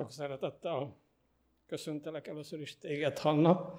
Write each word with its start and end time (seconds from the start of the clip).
Sok 0.00 0.12
szeretettel 0.12 0.96
köszöntelek 1.66 2.26
először 2.26 2.60
is 2.60 2.78
téged, 2.78 3.18
Hanna, 3.18 3.74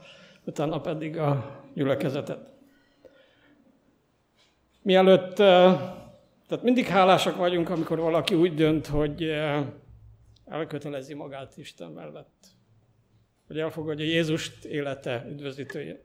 utána 0.46 0.82
pedig 0.82 1.18
a 1.18 1.60
gyülekezetet. 1.74 2.54
Mielőtt, 4.82 5.40
eh, 5.40 5.80
tehát 6.48 6.64
mindig 6.64 6.86
hálásak 6.86 7.36
vagyunk, 7.36 7.70
amikor 7.70 8.00
valaki 8.00 8.36
úgy 8.36 8.54
dönt, 8.54 8.88
hogy 8.88 9.24
eh, 9.24 9.66
elkötelezi 10.46 11.14
magát 11.14 11.58
Isten 11.58 11.92
mellett, 11.92 12.48
hogy 13.48 13.60
elfogadja 13.60 14.06
Jézust 14.06 14.66
élete 14.66 15.26
üdvözítőjén. 15.30 16.00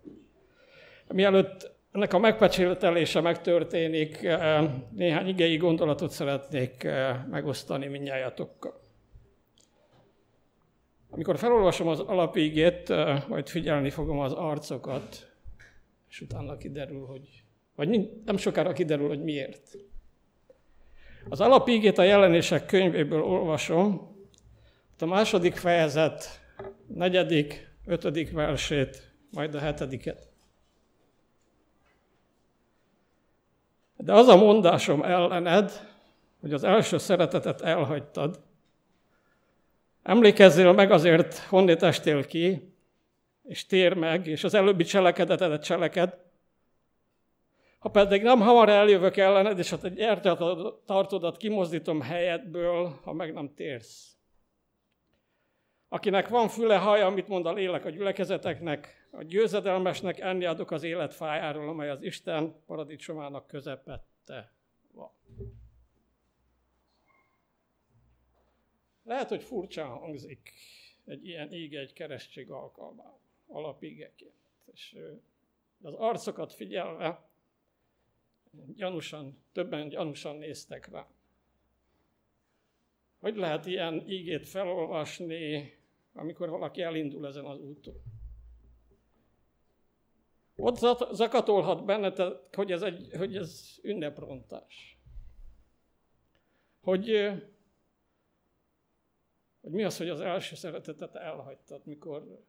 Mielőtt 1.09 1.71
ennek 1.93 2.13
a 2.13 2.19
megpecsételése 2.19 3.21
megtörténik, 3.21 4.23
eh, 4.23 4.71
néhány 4.91 5.29
igei 5.29 5.57
gondolatot 5.57 6.11
szeretnék 6.11 6.89
megosztani 7.31 7.87
mindnyájatokkal. 7.87 8.85
Amikor 11.17 11.39
felolvasom 11.39 11.89
az 11.89 12.01
alapígét, 12.01 12.89
majd 13.29 13.49
figyelni 13.49 13.91
fogom 13.91 14.19
az 14.19 14.33
arcokat, 14.33 15.33
és 16.09 16.21
utána 16.21 16.57
kiderül, 16.57 17.07
hogy, 17.07 17.43
vagy 17.75 18.11
nem 18.25 18.37
sokára 18.37 18.73
kiderül, 18.73 19.09
hogy 19.09 19.23
miért. 19.23 19.77
Az 21.29 21.41
alapígét 21.41 21.99
a 21.99 22.03
jelenések 22.03 22.67
könyvéből 22.67 23.23
olvasom, 23.23 24.17
a 24.99 25.07
második 25.07 25.55
fejezet, 25.55 26.41
negyedik, 26.87 27.71
ötödik 27.87 28.33
versét, 28.33 29.13
majd 29.31 29.55
a 29.55 29.59
hetediket. 29.59 30.29
De 33.97 34.13
az 34.13 34.29
a 34.29 34.37
mondásom 34.37 35.03
ellened, 35.03 35.73
hogy 36.41 36.53
az 36.53 36.65
első 36.65 36.99
szeretetet 36.99 37.61
elhagytad, 37.61 38.46
Emlékezzél 40.07 40.73
meg 40.73 40.91
azért, 40.91 41.39
honnét 41.39 41.83
estél 41.83 42.27
ki, 42.27 42.75
és 43.43 43.67
tér 43.67 43.95
meg, 43.95 44.27
és 44.27 44.45
az 44.45 44.55
előbbi 44.55 44.85
cselekedetedet 44.85 45.65
cseleked. 45.65 46.19
Ha 47.79 47.89
pedig 47.89 48.23
nem 48.23 48.41
hamar 48.41 48.69
eljövök 48.69 49.17
ellened, 49.17 49.59
és 49.59 49.73
a 49.73 49.79
te 49.79 50.37
tartodat 50.87 51.37
kimozdítom 51.37 52.01
helyedből, 52.01 53.01
ha 53.03 53.13
meg 53.13 53.33
nem 53.33 53.55
térsz. 53.55 54.17
Akinek 55.89 56.29
van 56.29 56.49
füle, 56.49 56.77
haja, 56.77 57.07
amit 57.07 57.29
mond 57.29 57.47
a 57.47 57.53
lélek 57.53 57.85
a 57.85 57.91
gyülekezeteknek, 57.91 59.09
a 59.11 59.23
győzedelmesnek 59.23 60.21
enni 60.21 60.45
adok 60.45 60.71
az 60.71 60.83
élet 60.83 61.15
fájáról, 61.15 61.69
amely 61.69 61.91
az 61.91 62.03
Isten 62.03 62.55
paradicsomának 62.67 63.47
közepette 63.47 64.53
van. 64.93 65.11
Lehet, 69.07 69.29
hogy 69.29 69.43
furcsán 69.43 69.89
hangzik 69.89 70.53
egy 71.05 71.27
ilyen 71.27 71.53
ége 71.53 71.81
egy 71.81 71.93
keresztség 71.93 72.51
alkalmával, 72.51 73.21
alapégeként. 73.47 74.33
És 74.73 74.97
az 75.83 75.95
arcokat 75.95 76.53
figyelve 76.53 77.29
gyanúsan, 78.75 79.43
többen 79.53 79.89
gyanúsan 79.89 80.37
néztek 80.37 80.89
rá. 80.89 81.09
Hogy 83.19 83.37
lehet 83.37 83.67
ilyen 83.67 84.09
ígét 84.09 84.49
felolvasni, 84.49 85.73
amikor 86.13 86.49
valaki 86.49 86.83
elindul 86.83 87.27
ezen 87.27 87.45
az 87.45 87.61
úton? 87.61 88.03
Ott 90.57 90.77
zakatolhat 91.15 91.85
bennetek, 91.85 92.55
hogy 92.57 92.73
ez, 92.73 92.83
egy, 92.83 93.09
hogy 93.17 93.37
ez 93.37 93.79
ünneprontás. 93.83 94.99
Hogy 96.81 97.33
hogy 99.67 99.75
mi 99.75 99.85
az, 99.85 99.97
hogy 99.97 100.09
az 100.09 100.21
első 100.21 100.55
szeretetet 100.55 101.15
elhagytad, 101.15 101.81
mikor 101.85 102.45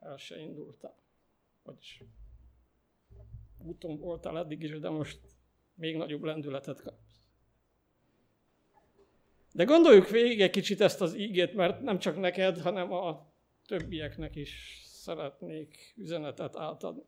el 0.00 0.16
se 0.16 0.38
indultál. 0.38 0.96
Vagyis 1.62 2.02
úton 3.58 3.98
voltál 3.98 4.38
eddig 4.38 4.62
is, 4.62 4.78
de 4.78 4.88
most 4.88 5.20
még 5.74 5.96
nagyobb 5.96 6.22
lendületet 6.22 6.80
kapsz. 6.80 7.28
De 9.52 9.64
gondoljuk 9.64 10.08
végig 10.08 10.40
egy 10.40 10.50
kicsit 10.50 10.80
ezt 10.80 11.00
az 11.00 11.14
ígét, 11.14 11.54
mert 11.54 11.80
nem 11.80 11.98
csak 11.98 12.20
neked, 12.20 12.58
hanem 12.58 12.92
a 12.92 13.32
többieknek 13.66 14.36
is 14.36 14.82
szeretnék 14.86 15.94
üzenetet 15.96 16.56
átadni. 16.56 17.04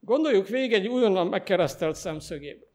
Gondoljuk 0.00 0.48
végig 0.48 0.72
egy 0.72 0.88
újonnan 0.88 1.26
megkeresztelt 1.26 1.96
szemszögéből. 1.96 2.71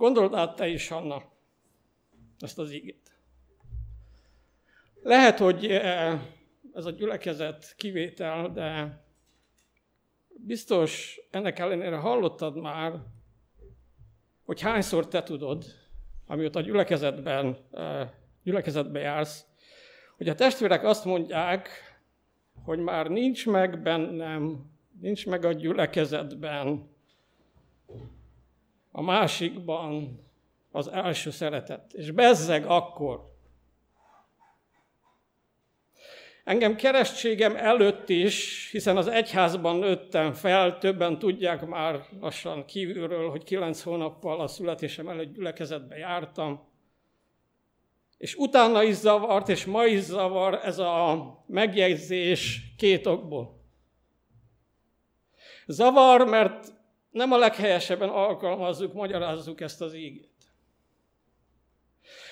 Gondold 0.00 0.34
át 0.34 0.56
te 0.56 0.66
is, 0.66 0.88
Hanna, 0.88 1.22
ezt 2.38 2.58
az 2.58 2.72
ígét. 2.72 3.12
Lehet, 5.02 5.38
hogy 5.38 5.66
eh, 5.66 6.20
ez 6.72 6.84
a 6.84 6.90
gyülekezet 6.90 7.74
kivétel, 7.76 8.52
de 8.52 9.00
biztos 10.28 11.20
ennek 11.30 11.58
ellenére 11.58 11.96
hallottad 11.96 12.56
már, 12.56 12.92
hogy 14.44 14.60
hányszor 14.60 15.08
te 15.08 15.22
tudod, 15.22 15.64
amióta 16.26 16.58
a 16.58 16.62
gyülekezetben, 16.62 17.56
eh, 17.70 18.10
gyülekezetben 18.42 19.02
jársz, 19.02 19.46
hogy 20.16 20.28
a 20.28 20.34
testvérek 20.34 20.84
azt 20.84 21.04
mondják, 21.04 21.68
hogy 22.64 22.78
már 22.78 23.06
nincs 23.06 23.46
meg 23.46 23.82
bennem, 23.82 24.70
nincs 25.00 25.26
meg 25.26 25.44
a 25.44 25.52
gyülekezetben 25.52 26.88
a 28.90 29.02
másikban 29.02 30.20
az 30.70 30.88
első 30.88 31.30
szeretet. 31.30 31.92
És 31.92 32.10
bezzeg 32.10 32.66
akkor. 32.66 33.28
Engem 36.44 36.76
keresztségem 36.76 37.56
előtt 37.56 38.08
is, 38.08 38.68
hiszen 38.70 38.96
az 38.96 39.06
egyházban 39.06 39.76
nőttem 39.76 40.32
fel, 40.32 40.78
többen 40.78 41.18
tudják 41.18 41.66
már 41.66 42.04
lassan 42.20 42.64
kívülről, 42.64 43.30
hogy 43.30 43.44
kilenc 43.44 43.82
hónappal 43.82 44.40
a 44.40 44.46
születésem 44.46 45.08
előtt 45.08 45.34
gyülekezetbe 45.34 45.96
jártam, 45.96 46.68
és 48.18 48.34
utána 48.34 48.82
is 48.82 48.94
zavart, 48.94 49.48
és 49.48 49.64
ma 49.64 49.84
is 49.84 50.00
zavar 50.00 50.60
ez 50.62 50.78
a 50.78 51.44
megjegyzés 51.46 52.60
két 52.76 53.06
okból. 53.06 53.60
Zavar, 55.66 56.28
mert 56.28 56.72
nem 57.10 57.32
a 57.32 57.36
leghelyesebben 57.36 58.08
alkalmazzuk, 58.08 58.92
magyarázzuk 58.92 59.60
ezt 59.60 59.80
az 59.80 59.94
ígét. 59.94 60.28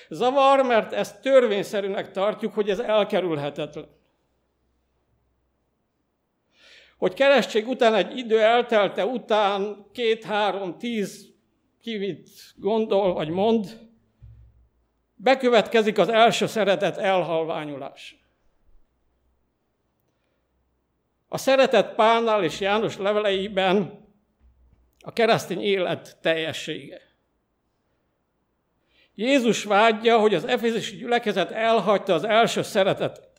Zavar, 0.09 0.65
mert 0.65 0.93
ezt 0.93 1.21
törvényszerűnek 1.21 2.11
tartjuk, 2.11 2.53
hogy 2.53 2.69
ez 2.69 2.79
elkerülhetetlen. 2.79 3.97
Hogy 6.97 7.13
keresztség 7.13 7.67
után 7.67 7.95
egy 7.95 8.17
idő 8.17 8.39
eltelte 8.41 9.05
után 9.05 9.85
két, 9.91 10.23
három, 10.23 10.77
tíz, 10.77 11.33
kivit 11.81 12.29
gondol 12.55 13.13
vagy 13.13 13.29
mond, 13.29 13.89
bekövetkezik 15.15 15.97
az 15.97 16.09
első 16.09 16.45
szeretet 16.45 16.97
elhalványulás. 16.97 18.23
A 21.27 21.37
szeretet 21.37 21.95
Pálnál 21.95 22.43
és 22.43 22.59
János 22.59 22.97
leveleiben 22.97 24.07
a 25.09 25.13
keresztény 25.13 25.61
élet 25.61 26.17
teljessége. 26.21 27.01
Jézus 29.15 29.63
vágyja, 29.63 30.19
hogy 30.19 30.33
az 30.33 30.45
efézusi 30.45 30.95
gyülekezet 30.95 31.51
elhagyta 31.51 32.13
az 32.13 32.23
első 32.23 32.61
szeretetet. 32.61 33.29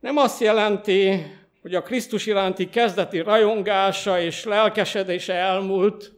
Nem 0.00 0.16
azt 0.16 0.40
jelenti, 0.40 1.26
hogy 1.62 1.74
a 1.74 1.82
Krisztus 1.82 2.26
iránti 2.26 2.68
kezdeti 2.68 3.20
rajongása 3.20 4.20
és 4.20 4.44
lelkesedése 4.44 5.34
elmúlt, 5.34 6.12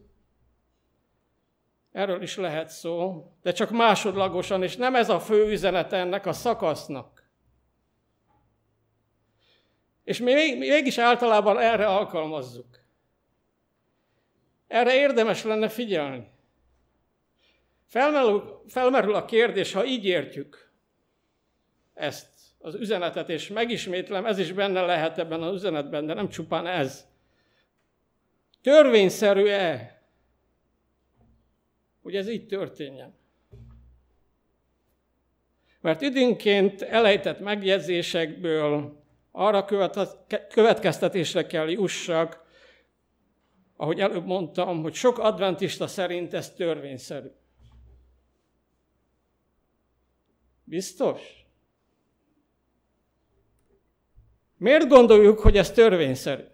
erről 1.92 2.22
is 2.22 2.36
lehet 2.36 2.68
szó, 2.68 3.26
de 3.42 3.52
csak 3.52 3.70
másodlagosan, 3.70 4.62
és 4.62 4.76
nem 4.76 4.94
ez 4.94 5.08
a 5.08 5.20
fő 5.20 5.50
üzenet 5.50 5.92
ennek 5.92 6.26
a 6.26 6.32
szakasznak. 6.32 7.28
És 10.04 10.18
mi 10.18 10.54
mégis 10.54 10.98
általában 10.98 11.58
erre 11.58 11.86
alkalmazzuk. 11.86 12.83
Erre 14.74 14.94
érdemes 14.94 15.42
lenne 15.42 15.68
figyelni. 15.68 16.26
Felmerül, 17.86 18.62
felmerül 18.66 19.14
a 19.14 19.24
kérdés, 19.24 19.72
ha 19.72 19.84
így 19.84 20.04
értjük 20.04 20.70
ezt 21.92 22.28
az 22.58 22.74
üzenetet, 22.74 23.28
és 23.28 23.48
megismétlem, 23.48 24.26
ez 24.26 24.38
is 24.38 24.52
benne 24.52 24.80
lehet 24.80 25.18
ebben 25.18 25.42
az 25.42 25.54
üzenetben, 25.54 26.06
de 26.06 26.14
nem 26.14 26.28
csupán 26.28 26.66
ez. 26.66 27.06
Törvényszerű-e, 28.62 30.02
hogy 32.02 32.16
ez 32.16 32.28
így 32.28 32.46
történjen? 32.46 33.14
Mert 35.80 36.00
időnként 36.00 36.82
elejtett 36.82 37.40
megjegyzésekből 37.40 39.02
arra 39.30 39.64
következtetésre 40.48 41.46
kell 41.46 41.70
jussak, 41.70 42.43
ahogy 43.76 44.00
előbb 44.00 44.26
mondtam, 44.26 44.82
hogy 44.82 44.94
sok 44.94 45.18
adventista 45.18 45.86
szerint 45.86 46.34
ez 46.34 46.52
törvényszerű. 46.52 47.28
Biztos? 50.64 51.46
Miért 54.56 54.88
gondoljuk, 54.88 55.38
hogy 55.38 55.56
ez 55.56 55.70
törvényszerű? 55.70 56.44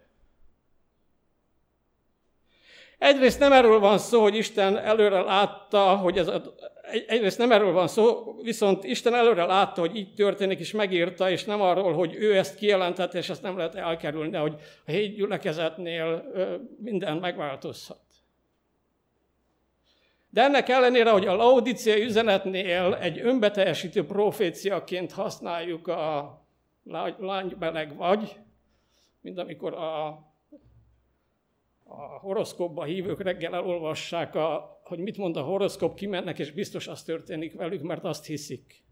Egyrészt 2.98 3.38
nem 3.38 3.52
erről 3.52 3.78
van 3.78 3.98
szó, 3.98 4.22
hogy 4.22 4.34
Isten 4.34 4.76
előre 4.76 5.20
látta, 5.20 5.96
hogy 5.96 6.18
ez 6.18 6.26
a 6.26 6.54
egyrészt 7.06 7.38
nem 7.38 7.52
erről 7.52 7.72
van 7.72 7.88
szó, 7.88 8.34
viszont 8.42 8.84
Isten 8.84 9.14
előre 9.14 9.44
látta, 9.44 9.80
hogy 9.80 9.96
így 9.96 10.14
történik, 10.14 10.58
és 10.58 10.72
megírta, 10.72 11.30
és 11.30 11.44
nem 11.44 11.60
arról, 11.60 11.92
hogy 11.92 12.14
ő 12.14 12.36
ezt 12.36 12.54
kijelentette, 12.54 13.18
és 13.18 13.28
ezt 13.28 13.42
nem 13.42 13.56
lehet 13.56 13.74
elkerülni, 13.74 14.36
hogy 14.36 14.54
a 14.86 14.90
hét 14.90 15.14
gyülekezetnél 15.14 16.24
minden 16.78 17.16
megváltozhat. 17.16 18.00
De 20.30 20.42
ennek 20.42 20.68
ellenére, 20.68 21.10
hogy 21.10 21.26
a 21.26 21.34
Laodicea 21.34 21.98
üzenetnél 21.98 22.94
egy 23.00 23.20
önbeteljesítő 23.20 24.04
proféciaként 24.04 25.12
használjuk 25.12 25.88
a 25.88 26.38
lány 27.18 27.54
meleg 27.58 27.96
vagy, 27.96 28.36
mint 29.20 29.38
amikor 29.38 29.74
a, 29.74 30.06
a 31.92 32.18
horoszkópba 32.18 32.84
hívők 32.84 33.22
reggel 33.22 33.54
elolvassák, 33.54 34.34
a, 34.34 34.80
hogy 34.84 34.98
mit 34.98 35.16
mond 35.16 35.36
a 35.36 35.42
horoszkóp, 35.42 35.94
kimennek, 35.94 36.38
és 36.38 36.50
biztos 36.52 36.88
az 36.88 37.02
történik 37.02 37.54
velük, 37.54 37.82
mert 37.82 38.04
azt 38.04 38.26
hiszik. 38.26 38.84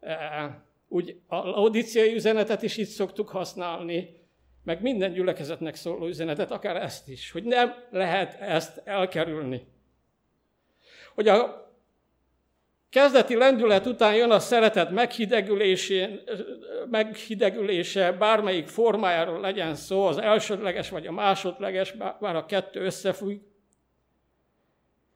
E, 0.00 0.64
úgy 0.88 1.20
a 1.26 1.36
laudiciai 1.36 2.14
üzenetet 2.14 2.62
is 2.62 2.76
így 2.76 2.86
szoktuk 2.86 3.28
használni, 3.28 4.24
meg 4.64 4.82
minden 4.82 5.12
gyülekezetnek 5.12 5.74
szóló 5.74 6.06
üzenetet, 6.06 6.50
akár 6.50 6.76
ezt 6.76 7.08
is, 7.08 7.30
hogy 7.30 7.44
nem 7.44 7.74
lehet 7.90 8.40
ezt 8.40 8.82
elkerülni. 8.84 9.66
Hogy 11.14 11.28
a 11.28 11.65
kezdeti 12.96 13.36
lendület 13.36 13.86
után 13.86 14.14
jön 14.14 14.30
a 14.30 14.38
szeretet 14.38 14.90
meghidegülése, 16.90 18.12
bármelyik 18.12 18.66
formájáról 18.66 19.40
legyen 19.40 19.74
szó, 19.74 20.06
az 20.06 20.18
elsődleges 20.18 20.88
vagy 20.88 21.06
a 21.06 21.12
másodleges, 21.12 21.92
bár 22.20 22.36
a 22.36 22.46
kettő 22.46 22.80
összefügg. 22.80 23.40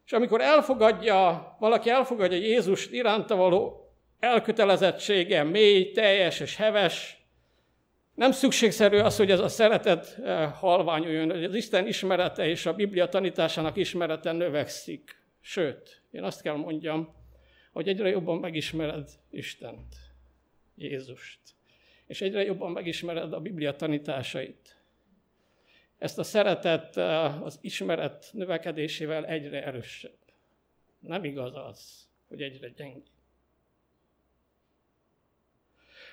És 0.05 0.11
amikor 0.11 0.41
elfogadja, 0.41 1.55
valaki 1.59 1.89
elfogadja 1.89 2.37
Jézus 2.37 2.87
iránta 2.87 3.35
való 3.35 3.89
elkötelezettsége, 4.19 5.43
mély, 5.43 5.91
teljes 5.91 6.39
és 6.39 6.55
heves, 6.55 7.25
nem 8.15 8.31
szükségszerű 8.31 8.97
az, 8.97 9.17
hogy 9.17 9.31
ez 9.31 9.39
a 9.39 9.47
szeretet 9.47 10.17
eh, 10.23 10.51
halványuljon, 10.53 11.31
hogy 11.31 11.43
az 11.43 11.53
Isten 11.53 11.87
ismerete 11.87 12.47
és 12.47 12.65
a 12.65 12.73
Biblia 12.73 13.07
tanításának 13.07 13.77
ismerete 13.77 14.31
növekszik. 14.31 15.15
Sőt, 15.39 16.01
én 16.11 16.23
azt 16.23 16.41
kell 16.41 16.55
mondjam, 16.55 17.19
hogy 17.71 17.87
egyre 17.87 18.09
jobban 18.09 18.37
megismered 18.37 19.09
Istent, 19.29 19.95
Jézust, 20.75 21.39
és 22.07 22.21
egyre 22.21 22.43
jobban 22.43 22.71
megismered 22.71 23.33
a 23.33 23.39
Biblia 23.39 23.75
tanításait. 23.75 24.75
Ezt 25.97 26.17
a 26.17 26.23
szeretet 26.23 26.97
eh, 26.97 27.43
az 27.43 27.57
ismeret 27.61 28.29
növekedésével 28.33 29.25
egyre 29.25 29.65
erősebb. 29.65 30.17
Nem 30.99 31.23
igaz 31.23 31.55
az, 31.55 32.07
hogy 32.27 32.41
egyre 32.41 32.69
gyengébb. 32.69 33.05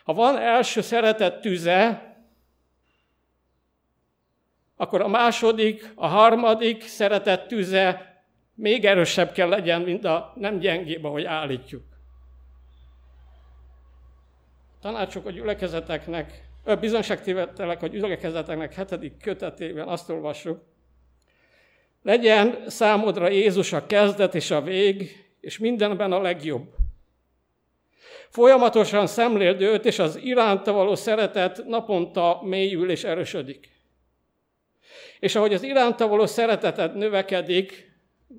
Ha 0.05 0.13
van 0.15 0.37
első 0.37 0.81
szeretet 0.81 1.41
tüze, 1.41 2.07
akkor 4.77 5.01
a 5.01 5.09
második, 5.09 5.93
a 5.95 6.07
harmadik 6.07 6.83
szeretet 6.83 7.47
tüze 7.47 8.08
még 8.59 8.85
erősebb 8.85 9.33
kell 9.33 9.49
legyen, 9.49 9.83
mint 9.83 10.05
a 10.05 10.33
nem 10.37 10.59
gyengébb, 10.59 11.05
ahogy 11.05 11.25
állítjuk. 11.25 11.83
Tanácsok 14.81 15.27
a 15.27 15.31
gyülekezeteknek, 15.31 16.49
bizonságtévetelek 16.81 17.83
a 17.83 17.87
gyülekezeteknek 17.87 18.75
hetedik 18.75 19.17
kötetében 19.23 19.89
azt 19.89 20.11
olvassuk, 20.11 20.61
legyen 22.03 22.65
számodra 22.67 23.29
Jézus 23.29 23.73
a 23.73 23.87
kezdet 23.87 24.35
és 24.35 24.51
a 24.51 24.63
vég, 24.63 25.27
és 25.41 25.59
mindenben 25.59 26.13
a 26.13 26.21
legjobb. 26.21 26.75
Folyamatosan 28.29 29.07
szemléld 29.07 29.61
őt, 29.61 29.85
és 29.85 29.99
az 29.99 30.17
iránta 30.17 30.73
való 30.73 30.95
szeretet 30.95 31.65
naponta 31.67 32.41
mélyül 32.43 32.91
és 32.91 33.05
erősödik. 33.05 33.71
És 35.21 35.35
ahogy 35.35 35.55
az 35.55 35.63
iránta 35.63 36.09
való 36.09 36.27
szereteted 36.27 36.97
növekedik, 36.97 37.88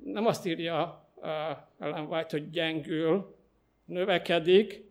nem 0.04 0.26
azt 0.26 0.46
írja 0.46 1.08
Ellen 1.80 2.06
White, 2.06 2.28
hogy 2.30 2.50
gyengül, 2.50 3.36
növekedik, 3.86 4.84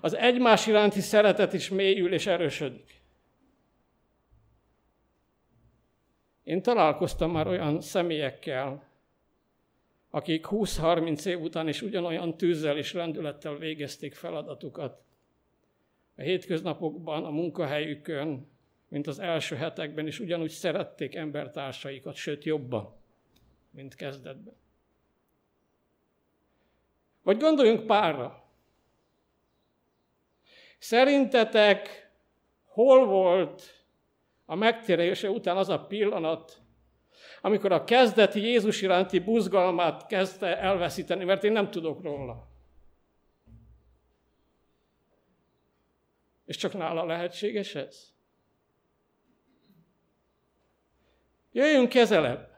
az 0.00 0.14
egymás 0.14 0.66
iránti 0.66 1.00
szeretet 1.00 1.52
is 1.52 1.68
mélyül 1.68 2.12
és 2.12 2.26
erősödik. 2.26 3.00
Én 6.42 6.62
találkoztam 6.62 7.30
már 7.30 7.46
olyan 7.46 7.80
személyekkel, 7.80 8.90
akik 10.10 10.46
20-30 10.50 11.26
év 11.26 11.40
után 11.40 11.68
is 11.68 11.82
ugyanolyan 11.82 12.36
tűzzel 12.36 12.76
és 12.76 12.92
lendülettel 12.92 13.56
végezték 13.56 14.14
feladatukat. 14.14 15.02
A 16.16 16.20
hétköznapokban, 16.20 17.24
a 17.24 17.30
munkahelyükön, 17.30 18.50
mint 18.88 19.06
az 19.06 19.18
első 19.18 19.56
hetekben 19.56 20.06
is 20.06 20.20
ugyanúgy 20.20 20.50
szerették 20.50 21.14
embertársaikat, 21.14 22.14
sőt 22.14 22.44
jobban 22.44 23.01
mint 23.72 23.94
kezdetben. 23.94 24.56
Vagy 27.22 27.38
gondoljunk 27.38 27.86
párra. 27.86 28.44
Szerintetek 30.78 32.10
hol 32.64 33.06
volt 33.06 33.84
a 34.44 34.54
megtérése 34.54 35.30
után 35.30 35.56
az 35.56 35.68
a 35.68 35.86
pillanat, 35.86 36.62
amikor 37.40 37.72
a 37.72 37.84
kezdeti 37.84 38.40
Jézus 38.40 38.82
iránti 38.82 39.18
buzgalmát 39.18 40.06
kezdte 40.06 40.58
elveszíteni, 40.58 41.24
mert 41.24 41.44
én 41.44 41.52
nem 41.52 41.70
tudok 41.70 42.02
róla. 42.02 42.48
És 46.44 46.56
csak 46.56 46.72
nála 46.72 47.04
lehetséges 47.04 47.74
ez? 47.74 48.12
Jöjjünk 51.52 51.88
kezelebb. 51.88 52.51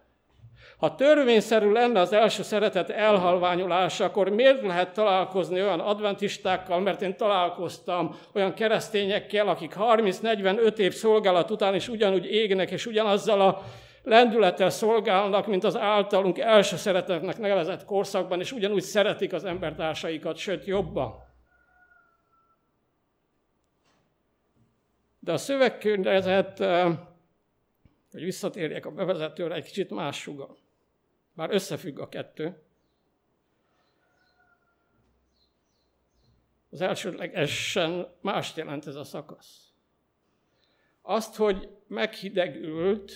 Ha 0.84 0.94
törvényszerű 0.94 1.70
lenne 1.70 2.00
az 2.00 2.12
első 2.12 2.42
szeretet 2.42 2.90
elhalványulása, 2.90 4.04
akkor 4.04 4.28
miért 4.28 4.62
lehet 4.62 4.92
találkozni 4.92 5.62
olyan 5.62 5.80
adventistákkal, 5.80 6.80
mert 6.80 7.02
én 7.02 7.16
találkoztam 7.16 8.16
olyan 8.34 8.54
keresztényekkel, 8.54 9.48
akik 9.48 9.74
30-45 9.78 10.78
év 10.78 10.92
szolgálat 10.92 11.50
után 11.50 11.74
is 11.74 11.88
ugyanúgy 11.88 12.26
égnek, 12.26 12.70
és 12.70 12.86
ugyanazzal 12.86 13.40
a 13.40 13.62
lendülettel 14.02 14.70
szolgálnak, 14.70 15.46
mint 15.46 15.64
az 15.64 15.76
általunk 15.76 16.38
első 16.38 16.76
szeretetnek 16.76 17.38
nevezett 17.38 17.84
korszakban, 17.84 18.40
és 18.40 18.52
ugyanúgy 18.52 18.82
szeretik 18.82 19.32
az 19.32 19.44
embertársaikat, 19.44 20.36
sőt 20.36 20.64
jobban. 20.64 21.14
De 25.20 25.32
a 25.32 25.36
szövegkörnyezet, 25.36 26.60
eh, 26.60 26.96
hogy 28.12 28.24
visszatérjek 28.24 28.86
a 28.86 28.90
bevezetőre, 28.90 29.54
egy 29.54 29.64
kicsit 29.64 29.90
más 29.90 30.20
sugal. 30.20 30.62
Bár 31.34 31.50
összefügg 31.50 31.98
a 31.98 32.08
kettő. 32.08 32.62
Az 36.70 36.80
elsődlegesen 36.80 38.14
mást 38.20 38.56
jelent 38.56 38.86
ez 38.86 38.94
a 38.94 39.04
szakasz. 39.04 39.72
Azt, 41.02 41.36
hogy 41.36 41.68
meghidegült, 41.86 43.12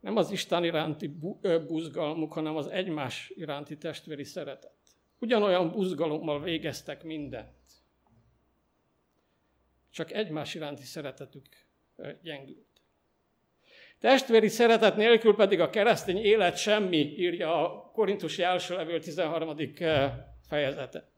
nem 0.00 0.16
az 0.16 0.30
Isten 0.30 0.64
iránti 0.64 1.08
buzgalmuk, 1.66 2.32
hanem 2.32 2.56
az 2.56 2.66
egymás 2.66 3.32
iránti 3.34 3.76
testvéri 3.76 4.24
szeretet. 4.24 4.74
Ugyanolyan 5.18 5.70
buzgalommal 5.70 6.42
végeztek 6.42 7.02
mindent. 7.02 7.54
Csak 9.90 10.12
egymás 10.12 10.54
iránti 10.54 10.82
szeretetük 10.82 11.46
gyengült. 12.22 12.75
Testvéri 14.00 14.48
szeretet 14.48 14.96
nélkül 14.96 15.34
pedig 15.34 15.60
a 15.60 15.70
keresztény 15.70 16.16
élet 16.16 16.56
semmi, 16.56 17.14
írja 17.16 17.64
a 17.64 17.90
Korintusi 17.92 18.42
első 18.42 18.74
levél 18.74 19.00
13. 19.00 19.56
Eh, 19.78 20.12
fejezete. 20.48 21.08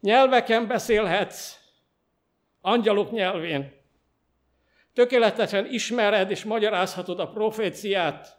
Nyelveken 0.00 0.66
beszélhetsz, 0.66 1.58
angyalok 2.60 3.10
nyelvén. 3.10 3.72
Tökéletesen 4.94 5.66
ismered 5.66 6.30
és 6.30 6.44
magyarázhatod 6.44 7.20
a 7.20 7.30
proféciát. 7.30 8.38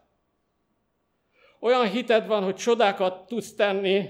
Olyan 1.60 1.90
hited 1.90 2.28
van, 2.28 2.44
hogy 2.44 2.56
csodákat 2.56 3.28
tudsz 3.28 3.56
tenni, 3.56 4.10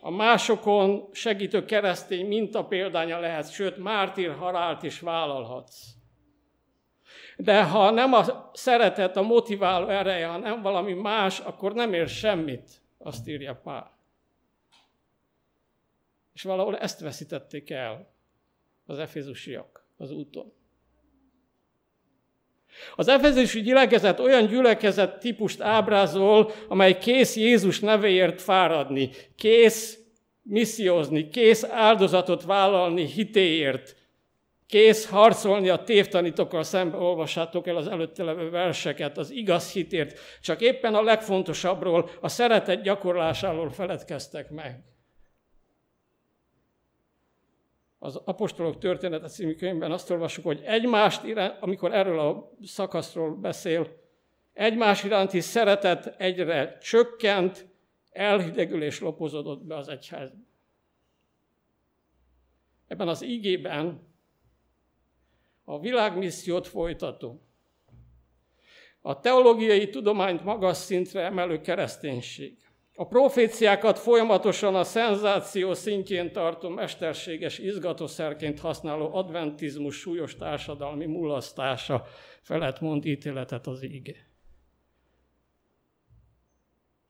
a 0.00 0.10
másokon 0.10 1.08
segítő 1.12 1.64
keresztény 1.64 2.26
minta 2.26 2.64
példánya 2.64 3.18
lehetsz, 3.18 3.50
sőt, 3.50 3.76
mártír 3.76 4.34
halált 4.34 4.82
is 4.82 5.00
vállalhatsz. 5.00 5.95
De 7.36 7.64
ha 7.64 7.90
nem 7.90 8.12
a 8.12 8.50
szeretet, 8.52 9.16
a 9.16 9.22
motiváló 9.22 9.88
ereje, 9.88 10.26
hanem 10.26 10.62
valami 10.62 10.92
más, 10.92 11.38
akkor 11.40 11.74
nem 11.74 11.92
ér 11.92 12.08
semmit, 12.08 12.80
azt 12.98 13.28
írja 13.28 13.54
Pál. 13.54 13.98
És 16.32 16.42
valahol 16.42 16.78
ezt 16.78 17.00
veszítették 17.00 17.70
el 17.70 18.12
az 18.86 18.98
efézusiak 18.98 19.86
az 19.96 20.10
úton. 20.10 20.52
Az 22.96 23.08
efezusi 23.08 23.60
gyülekezet 23.60 24.20
olyan 24.20 24.46
gyülekezet 24.46 25.18
típust 25.18 25.60
ábrázol, 25.60 26.52
amely 26.68 26.98
kész 26.98 27.36
Jézus 27.36 27.80
nevéért 27.80 28.42
fáradni, 28.42 29.10
kész 29.36 29.98
missziózni, 30.42 31.28
kész 31.28 31.64
áldozatot 31.64 32.44
vállalni 32.44 33.06
hitéért, 33.06 33.96
kész 34.66 35.08
harcolni 35.08 35.68
a 35.68 35.82
tévtanítókkal 35.82 36.62
szembe, 36.62 36.96
olvassátok 36.96 37.66
el 37.66 37.76
az 37.76 37.86
előtte 37.86 38.24
levő 38.24 38.50
verseket, 38.50 39.18
az 39.18 39.30
igaz 39.30 39.72
hitért, 39.72 40.18
csak 40.40 40.60
éppen 40.60 40.94
a 40.94 41.02
legfontosabbról, 41.02 42.10
a 42.20 42.28
szeretet 42.28 42.82
gyakorlásáról 42.82 43.70
feledkeztek 43.70 44.50
meg. 44.50 44.84
Az 47.98 48.16
Apostolok 48.16 48.78
története 48.78 49.26
című 49.26 49.54
könyvben 49.54 49.92
azt 49.92 50.10
olvasjuk, 50.10 50.44
hogy 50.44 50.62
egymást, 50.64 51.24
iránt, 51.24 51.56
amikor 51.62 51.94
erről 51.94 52.18
a 52.18 52.52
szakaszról 52.62 53.34
beszél, 53.34 54.04
egymás 54.52 55.04
iránti 55.04 55.40
szeretet 55.40 56.06
egyre 56.18 56.78
csökkent, 56.78 57.68
elhidegülés 58.10 59.00
lopozódott 59.00 59.64
be 59.64 59.76
az 59.76 59.88
egyházba. 59.88 60.36
Ebben 62.86 63.08
az 63.08 63.22
ígében 63.22 64.05
a 65.68 65.80
világmissziót 65.80 66.66
folytató, 66.66 67.40
a 69.00 69.20
teológiai 69.20 69.90
tudományt 69.90 70.44
magas 70.44 70.76
szintre 70.76 71.20
emelő 71.20 71.60
kereszténység, 71.60 72.56
a 72.98 73.06
proféciákat 73.06 73.98
folyamatosan 73.98 74.74
a 74.74 74.84
szenzáció 74.84 75.74
szintjén 75.74 76.32
tartó 76.32 76.68
mesterséges 76.68 77.58
izgatószerként 77.58 78.60
használó 78.60 79.14
adventizmus 79.14 79.96
súlyos 79.96 80.36
társadalmi 80.36 81.06
mulasztása 81.06 82.06
felett 82.42 82.80
mond 82.80 83.04
ítéletet 83.04 83.66
az 83.66 83.82
íge. 83.82 84.28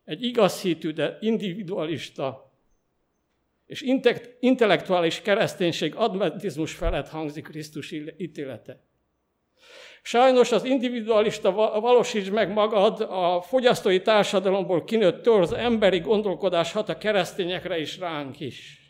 Egy 0.05 0.23
igaz 0.23 0.61
hitű, 0.61 0.93
de 0.93 1.19
individualista 1.21 2.46
és 3.66 3.85
intellektuális 4.40 5.20
kereszténység 5.20 5.94
adventizmus 5.94 6.73
felett 6.73 7.08
hangzik 7.08 7.44
Krisztus 7.44 7.94
ítélete. 8.16 8.85
Sajnos 10.02 10.52
az 10.52 10.64
individualista 10.64 11.52
valósíts 11.80 12.30
meg 12.30 12.52
magad, 12.52 13.00
a 13.00 13.40
fogyasztói 13.40 14.02
társadalomból 14.02 14.85
kinőtt 14.85 15.23
torz 15.23 15.52
emberi 15.52 15.99
gondolkodás 15.99 16.73
hat 16.73 16.88
a 16.88 16.99
keresztényekre 16.99 17.78
is 17.78 17.99
ránk 17.99 18.40
is. 18.40 18.80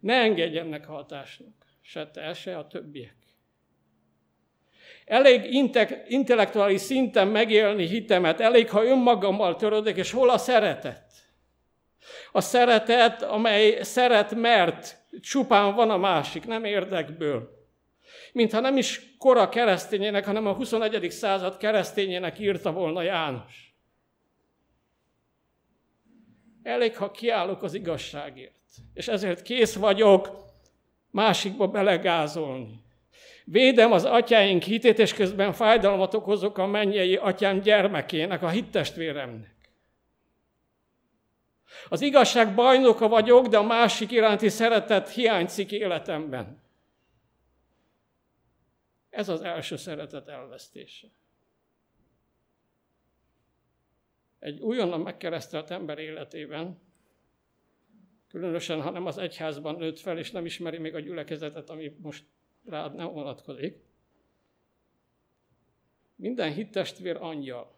Ne 0.00 0.14
engedj 0.14 0.58
ennek 0.58 0.84
hatásnak, 0.84 1.54
se 1.80 2.10
te, 2.10 2.34
se 2.34 2.56
a 2.56 2.66
többiek. 2.66 3.16
Elég 5.04 5.54
intellektuális 6.08 6.80
szinten 6.80 7.28
megélni 7.28 7.86
hitemet, 7.86 8.40
elég, 8.40 8.70
ha 8.70 8.84
önmagammal 8.84 9.56
törődök, 9.56 9.96
és 9.96 10.10
hol 10.10 10.30
a 10.30 10.38
szeretet? 10.38 11.05
A 12.32 12.40
szeretet, 12.40 13.22
amely 13.22 13.82
szeret, 13.82 14.34
mert 14.34 14.96
csupán 15.20 15.74
van 15.74 15.90
a 15.90 15.96
másik, 15.96 16.46
nem 16.46 16.64
érdekből. 16.64 17.56
Mintha 18.32 18.60
nem 18.60 18.76
is 18.76 19.16
kora 19.18 19.48
keresztényének, 19.48 20.24
hanem 20.24 20.46
a 20.46 20.52
21. 20.52 21.10
század 21.10 21.56
keresztényének 21.56 22.38
írta 22.38 22.72
volna 22.72 23.02
János. 23.02 23.74
Elég, 26.62 26.96
ha 26.96 27.10
kiállok 27.10 27.62
az 27.62 27.74
igazságért, 27.74 28.52
és 28.94 29.08
ezért 29.08 29.42
kész 29.42 29.74
vagyok 29.74 30.44
másikba 31.10 31.66
belegázolni. 31.66 32.84
Védem 33.44 33.92
az 33.92 34.04
atyáink 34.04 34.62
hitét, 34.62 34.98
és 34.98 35.14
közben 35.14 35.52
fájdalmat 35.52 36.14
okozok 36.14 36.58
a 36.58 36.66
mennyei 36.66 37.16
atyám 37.16 37.60
gyermekének, 37.60 38.42
a 38.42 38.48
hittestvéremnek. 38.48 39.55
Az 41.88 42.00
igazság 42.00 42.54
bajnoka 42.54 43.08
vagyok, 43.08 43.46
de 43.46 43.58
a 43.58 43.62
másik 43.62 44.10
iránti 44.10 44.48
szeretet 44.48 45.08
hiányzik 45.08 45.72
életemben. 45.72 46.62
Ez 49.10 49.28
az 49.28 49.42
első 49.42 49.76
szeretet 49.76 50.28
elvesztése. 50.28 51.08
Egy 54.38 54.60
újonnan 54.60 55.00
megkeresztelt 55.00 55.70
ember 55.70 55.98
életében, 55.98 56.80
különösen, 58.28 58.82
ha 58.82 58.90
nem 58.90 59.06
az 59.06 59.18
egyházban 59.18 59.74
nőtt 59.76 59.98
fel, 59.98 60.18
és 60.18 60.30
nem 60.30 60.44
ismeri 60.44 60.78
még 60.78 60.94
a 60.94 61.00
gyülekezetet, 61.00 61.70
ami 61.70 61.96
most 62.02 62.24
rád 62.64 62.94
nem 62.94 63.12
vonatkozik, 63.12 63.84
minden 66.16 66.52
hittestvér 66.52 67.16
angyal. 67.16 67.74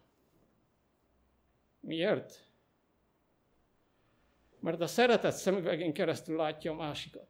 Miért? 1.79 2.48
Mert 4.59 4.81
a 4.81 4.87
szeretet 4.87 5.35
szemüvegén 5.35 5.93
keresztül 5.93 6.35
látja 6.35 6.71
a 6.71 6.75
másikat. 6.75 7.27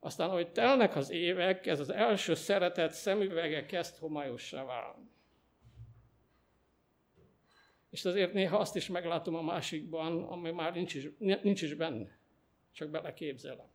Aztán, 0.00 0.28
ahogy 0.28 0.52
telnek 0.52 0.96
az 0.96 1.10
évek, 1.10 1.66
ez 1.66 1.80
az 1.80 1.90
első 1.90 2.34
szeretet 2.34 2.92
szemüvege 2.92 3.64
kezd 3.64 3.98
homályossá 3.98 4.64
válni. 4.64 5.10
És 7.90 8.04
azért 8.04 8.32
néha 8.32 8.58
azt 8.58 8.76
is 8.76 8.88
meglátom 8.88 9.34
a 9.34 9.42
másikban, 9.42 10.22
ami 10.22 10.50
már 10.50 10.74
nincs 10.74 10.94
is, 10.94 11.08
nincs 11.18 11.62
is 11.62 11.74
benne. 11.74 12.18
Csak 12.72 12.88
beleképzelem. 12.88 13.66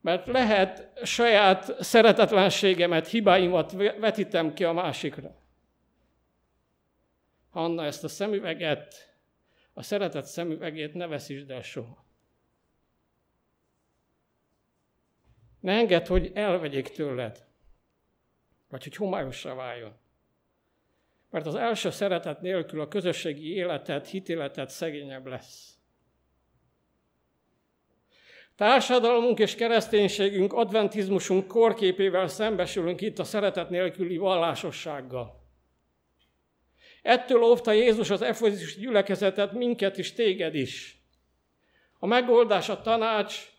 Mert 0.00 0.26
lehet 0.26 1.00
saját 1.06 1.82
szeretetlenségemet, 1.82 3.08
hibáimat 3.08 3.72
vetítem 3.98 4.54
ki 4.54 4.64
a 4.64 4.72
másikra. 4.72 5.36
Hanna, 7.50 7.84
ezt 7.84 8.04
a 8.04 8.08
szemüveget 8.08 9.09
a 9.72 9.82
szeretet 9.82 10.24
szemüvegét 10.24 10.94
ne 10.94 11.06
veszítsd 11.06 11.50
el 11.50 11.62
soha. 11.62 12.04
Ne 15.60 15.72
engedd, 15.72 16.06
hogy 16.06 16.30
elvegyék 16.34 16.88
tőled, 16.88 17.46
vagy 18.68 18.82
hogy 18.82 18.96
homályosra 18.96 19.54
váljon. 19.54 19.96
Mert 21.30 21.46
az 21.46 21.54
első 21.54 21.90
szeretet 21.90 22.40
nélkül 22.40 22.80
a 22.80 22.88
közösségi 22.88 23.54
életet, 23.54 24.08
hitéletet 24.08 24.70
szegényebb 24.70 25.26
lesz. 25.26 25.78
Társadalmunk 28.56 29.38
és 29.38 29.54
kereszténységünk, 29.54 30.52
adventizmusunk 30.52 31.46
korképével 31.46 32.26
szembesülünk 32.26 33.00
itt 33.00 33.18
a 33.18 33.24
szeretet 33.24 33.70
nélküli 33.70 34.16
vallásossággal. 34.16 35.39
Ettől 37.02 37.42
óvta 37.42 37.72
Jézus 37.72 38.10
az 38.10 38.22
efezus 38.22 38.78
gyülekezetet, 38.78 39.52
minket 39.52 39.98
is, 39.98 40.12
téged 40.12 40.54
is. 40.54 41.02
A 41.98 42.06
megoldás 42.06 42.68
a 42.68 42.80
tanács, 42.80 43.52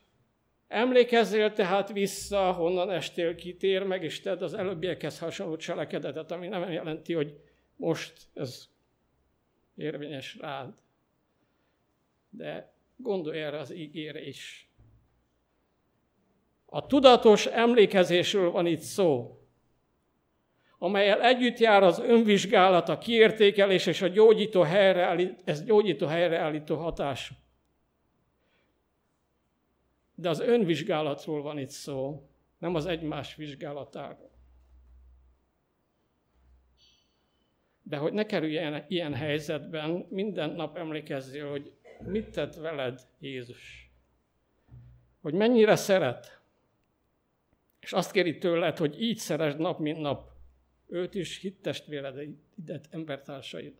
emlékezzél 0.67 1.53
tehát 1.53 1.91
vissza, 1.91 2.51
honnan 2.51 2.91
estél 2.91 3.35
ki, 3.35 3.55
tér 3.55 3.83
meg, 3.83 4.03
és 4.03 4.21
tedd 4.21 4.43
az 4.43 4.53
előbbiekhez 4.53 5.19
hasonló 5.19 5.55
cselekedetet, 5.55 6.31
ami 6.31 6.47
nem 6.47 6.71
jelenti, 6.71 7.13
hogy 7.13 7.39
most 7.75 8.13
ez 8.33 8.67
érvényes 9.75 10.37
rád. 10.39 10.73
De 12.29 12.73
gondolj 12.95 13.41
erre 13.41 13.59
az 13.59 13.73
ígére 13.73 14.21
is. 14.21 14.69
A 16.65 16.85
tudatos 16.85 17.45
emlékezésről 17.45 18.51
van 18.51 18.65
itt 18.65 18.79
szó 18.79 19.40
amelyel 20.83 21.21
együtt 21.21 21.57
jár 21.57 21.83
az 21.83 21.99
önvizsgálat, 21.99 22.89
a 22.89 22.97
kiértékelés 22.97 23.85
és 23.85 24.01
a 24.01 24.07
gyógyító 24.07 24.61
helyreállít, 24.61 25.41
ez 25.45 25.63
gyógyító 25.63 26.07
helyreállító 26.07 26.75
hatás. 26.75 27.33
De 30.15 30.29
az 30.29 30.39
önvizsgálatról 30.39 31.41
van 31.41 31.57
itt 31.57 31.69
szó, 31.69 32.29
nem 32.57 32.75
az 32.75 32.85
egymás 32.85 33.35
vizsgálatáról. 33.35 34.29
De 37.83 37.97
hogy 37.97 38.13
ne 38.13 38.25
kerüljen 38.25 38.85
ilyen 38.87 39.13
helyzetben, 39.13 40.05
minden 40.09 40.49
nap 40.49 40.77
emlékezzél, 40.77 41.49
hogy 41.49 41.71
mit 42.03 42.29
tett 42.29 42.55
veled 42.55 43.07
Jézus. 43.19 43.91
Hogy 45.21 45.33
mennyire 45.33 45.75
szeret. 45.75 46.41
És 47.79 47.93
azt 47.93 48.11
kéri 48.11 48.37
tőled, 48.37 48.77
hogy 48.77 49.01
így 49.01 49.17
szeresd 49.17 49.57
nap, 49.57 49.79
mint 49.79 49.99
nap 49.99 50.30
őt 50.91 51.15
is, 51.15 51.37
hittestvéredet, 51.37 52.87
embertársaidat. 52.89 53.79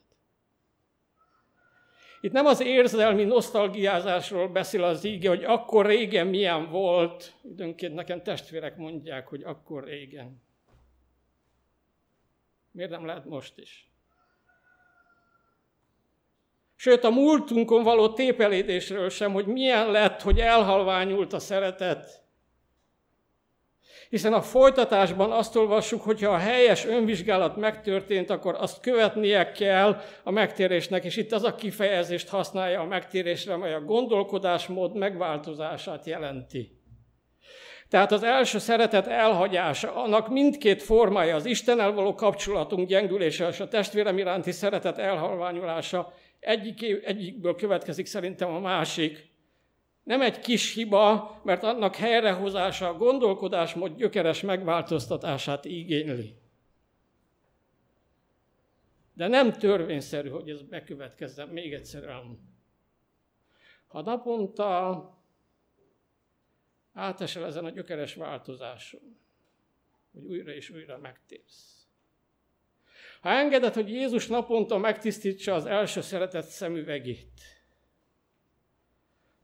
Itt 2.22 2.32
nem 2.32 2.46
az 2.46 2.62
érzelmi 2.62 3.24
nosztalgiázásról 3.24 4.48
beszél 4.48 4.84
az 4.84 5.04
íge, 5.04 5.30
hogy 5.30 5.44
akkor 5.44 5.86
régen 5.86 6.28
milyen 6.28 6.70
volt. 6.70 7.34
Időnként 7.44 7.94
nekem 7.94 8.24
testvérek 8.24 8.78
mondják, 8.78 9.28
hogy 9.28 9.44
akkor 9.44 9.84
régen. 9.84 10.42
Miért 12.72 12.90
nem 12.90 13.06
lehet 13.06 13.26
most 13.26 13.58
is? 13.58 13.92
Sőt, 16.76 17.04
a 17.04 17.10
múltunkon 17.10 17.84
való 17.84 18.14
tépelődésről 18.14 19.10
sem, 19.10 19.34
hogy 19.34 19.46
milyen 19.46 19.92
lett, 19.92 20.22
hogy 20.22 20.40
elhalványult 20.40 21.34
a 21.34 21.40
szeretet. 21.40 22.21
Hiszen 24.12 24.34
a 24.34 24.42
folytatásban 24.42 25.32
azt 25.32 25.56
olvassuk, 25.56 26.02
hogy 26.02 26.22
ha 26.22 26.32
a 26.32 26.38
helyes 26.38 26.86
önvizsgálat 26.86 27.56
megtörtént, 27.56 28.30
akkor 28.30 28.56
azt 28.60 28.80
követnie 28.80 29.52
kell 29.52 30.02
a 30.24 30.32
megtérésnek, 30.32 31.04
és 31.04 31.18
itt 31.18 31.32
az 31.32 31.44
a 31.44 31.56
kifejezést 31.56 32.30
használja 32.30 32.80
a 32.80 32.86
megtérésre, 32.86 33.54
amely 33.54 33.74
a 33.74 33.82
gondolkodásmód 33.82 34.96
megváltozását 34.96 36.06
jelenti. 36.06 36.80
Tehát 37.90 38.12
az 38.12 38.24
első 38.24 38.58
szeretet 38.58 39.08
elhagyása, 39.08 39.96
annak 39.96 40.30
mindkét 40.30 40.84
formája, 40.84 41.36
az 41.36 41.46
Istennel 41.46 41.92
való 41.92 42.14
kapcsolatunk 42.14 42.88
gyengülése 42.88 43.48
és 43.48 43.60
a 43.60 43.68
testvérem 43.68 44.18
iránti 44.18 44.52
szeretet 44.52 44.98
elhalványulása 44.98 46.14
egyik, 46.40 47.06
egyikből 47.06 47.56
következik 47.56 48.06
szerintem 48.06 48.54
a 48.54 48.60
másik. 48.60 49.31
Nem 50.04 50.22
egy 50.22 50.40
kis 50.40 50.74
hiba, 50.74 51.40
mert 51.44 51.64
annak 51.64 51.96
helyrehozása 51.96 52.88
a 52.88 52.98
gondolkodásmód 52.98 53.96
gyökeres 53.96 54.42
megváltoztatását 54.42 55.66
igényli. 55.66 56.36
De 59.14 59.28
nem 59.28 59.52
törvényszerű, 59.52 60.30
hogy 60.30 60.50
ez 60.50 60.62
bekövetkezzen. 60.62 61.48
Még 61.48 61.74
egyszer 61.74 62.04
elmondom. 62.04 62.50
Ha 63.88 64.02
naponta 64.02 65.22
átesel 66.94 67.46
ezen 67.46 67.66
a 67.66 67.70
gyökeres 67.70 68.16
változáson, 68.16 69.18
hogy 70.12 70.24
újra 70.26 70.52
és 70.54 70.70
újra 70.70 70.98
megtérsz. 70.98 71.88
Ha 73.22 73.30
engeded, 73.30 73.74
hogy 73.74 73.90
Jézus 73.90 74.28
naponta 74.28 74.78
megtisztítsa 74.78 75.54
az 75.54 75.66
első 75.66 76.02
szeretett 76.02 76.48
szemüvegét, 76.48 77.42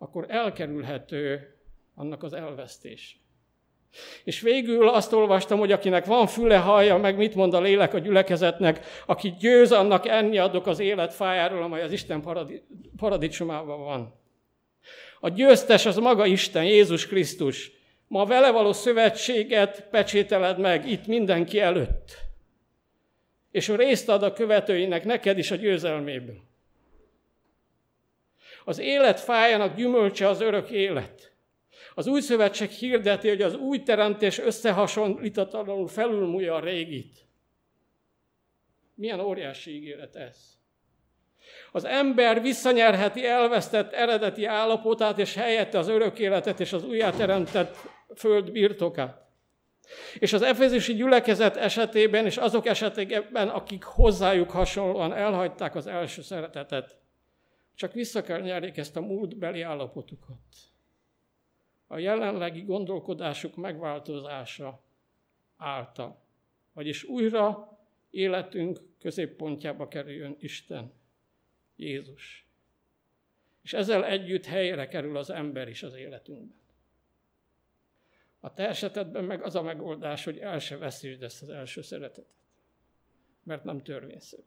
akkor 0.08 0.26
elkerülhető 0.28 1.56
annak 1.96 2.24
az 2.24 2.34
elvesztés. 2.34 3.20
És 4.24 4.42
végül 4.42 4.90
azt 4.90 5.14
olvastam, 5.14 5.60
hogy 5.60 5.72
akinek 5.72 6.06
van 6.06 6.28
füle, 6.28 6.58
hallja 6.58 6.98
meg, 6.98 7.18
mit 7.18 7.36
mond 7.36 7.54
a 7.54 7.62
lélek 7.62 7.94
a 7.94 8.00
gyülekezetnek, 8.00 8.86
aki 9.06 9.34
győz, 9.40 9.72
annak 9.72 10.08
enni 10.08 10.38
adok 10.38 10.68
az 10.68 10.80
élet 10.80 11.14
fájáról, 11.14 11.64
amely 11.64 11.82
az 11.82 11.92
Isten 11.92 12.24
paradicsomában 12.98 13.84
van. 13.84 14.14
A 15.20 15.30
győztes 15.30 15.86
az 15.86 15.98
maga 15.98 16.26
Isten, 16.26 16.64
Jézus 16.64 17.08
Krisztus. 17.08 17.72
Ma 18.08 18.26
vele 18.26 18.52
való 18.52 18.74
szövetséget 18.74 19.88
pecsételed 19.90 20.60
meg 20.60 20.90
itt 20.90 21.08
mindenki 21.08 21.60
előtt. 21.60 22.18
És 23.52 23.68
részt 23.68 24.10
ad 24.10 24.24
a 24.24 24.34
követőinek 24.34 25.06
neked 25.06 25.38
is 25.38 25.52
a 25.52 25.56
győzelméből. 25.56 26.47
Az 28.68 28.80
élet 28.80 29.20
fájának 29.20 29.76
gyümölcse 29.76 30.28
az 30.28 30.42
örök 30.42 30.70
élet. 30.70 31.34
Az 31.96 32.08
új 32.08 32.22
szövetség 32.22 32.70
hirdeti, 32.70 33.28
hogy 33.28 33.42
az 33.42 33.56
új 33.56 33.84
teremtés 33.84 34.40
összehasonlítatlanul 34.40 35.88
felülmúlja 35.88 36.56
a 36.56 36.60
régit. 36.60 37.28
Milyen 38.96 39.20
óriási 39.20 39.76
ígéret 39.76 40.16
ez. 40.16 40.38
Az 41.72 41.86
ember 41.86 42.42
visszanyerheti 42.42 43.26
elvesztett 43.26 43.94
eredeti 43.94 44.46
állapotát, 44.46 45.20
és 45.20 45.34
helyette 45.34 45.78
az 45.78 45.88
örök 45.88 46.20
életet 46.20 46.60
és 46.60 46.74
az 46.74 46.84
újjáteremtett 46.84 47.76
föld 48.16 48.52
birtokát. 48.52 49.26
És 50.20 50.34
az 50.34 50.42
efezési 50.42 50.94
gyülekezet 50.94 51.56
esetében, 51.56 52.26
és 52.26 52.38
azok 52.38 52.66
esetében, 52.66 53.50
akik 53.50 53.84
hozzájuk 53.84 54.50
hasonlóan 54.50 55.14
elhagyták 55.14 55.76
az 55.76 55.88
első 55.88 56.22
szeretetet, 56.22 57.06
csak 57.78 57.94
vissza 57.94 58.22
kell 58.22 58.42
nyerjék 58.42 58.78
ezt 58.78 58.96
a 58.96 59.02
múltbeli 59.02 59.62
állapotukat. 59.62 60.38
A 61.88 61.98
jelenlegi 61.98 62.62
gondolkodásuk 62.62 63.56
megváltozása 63.56 64.84
által. 65.58 66.22
Vagyis 66.74 67.04
újra 67.04 67.78
életünk 68.10 68.80
középpontjába 69.00 69.88
kerüljön 69.88 70.36
Isten. 70.40 70.94
Jézus. 71.76 72.48
És 73.62 73.74
ezzel 73.74 74.06
együtt 74.06 74.46
helyre 74.46 74.88
kerül 74.88 75.18
az 75.18 75.30
ember 75.30 75.68
is 75.68 75.84
az 75.84 75.94
életünkben. 75.94 76.58
A 78.40 78.54
te 78.54 78.68
esetedben 78.68 79.24
meg 79.24 79.44
az 79.44 79.56
a 79.56 79.62
megoldás, 79.62 80.24
hogy 80.24 80.38
el 80.38 80.60
se 80.60 80.78
veszítsd 80.78 81.24
ezt 81.24 81.42
az 81.42 81.50
első 81.50 81.82
szeretetet. 81.82 82.34
Mert 83.44 83.64
nem 83.64 83.84
törvényszerű. 83.84 84.44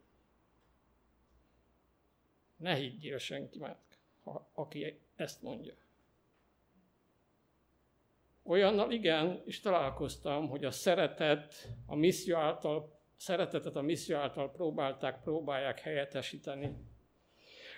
Ne 2.60 2.74
higgyél 2.74 3.18
senki 3.18 3.58
már, 3.58 3.76
ha, 4.22 4.50
aki 4.54 5.00
ezt 5.16 5.42
mondja. 5.42 5.74
Olyannal 8.42 8.92
igen, 8.92 9.42
és 9.44 9.60
találkoztam, 9.60 10.48
hogy 10.48 10.64
a 10.64 10.70
szeretet 10.70 11.68
a 11.86 11.94
misszió 11.94 12.36
által, 12.36 12.98
szeretetet 13.16 13.76
a 13.76 13.82
misszió 13.82 14.16
által 14.16 14.50
próbálták, 14.50 15.22
próbálják 15.22 15.80
helyettesíteni 15.80 16.76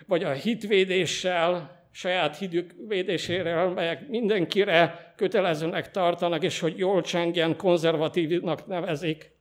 vagy 0.07 0.23
a 0.23 0.31
hitvédéssel, 0.31 1.81
saját 1.91 2.37
hidük 2.37 2.73
védésére, 2.87 3.67
melyek 3.67 4.07
mindenkire 4.07 5.13
kötelezőnek 5.15 5.91
tartanak, 5.91 6.43
és 6.43 6.59
hogy 6.59 6.77
jól 6.77 7.01
csengjen, 7.01 7.57
konzervatívnak 7.57 8.67
nevezik. 8.67 9.31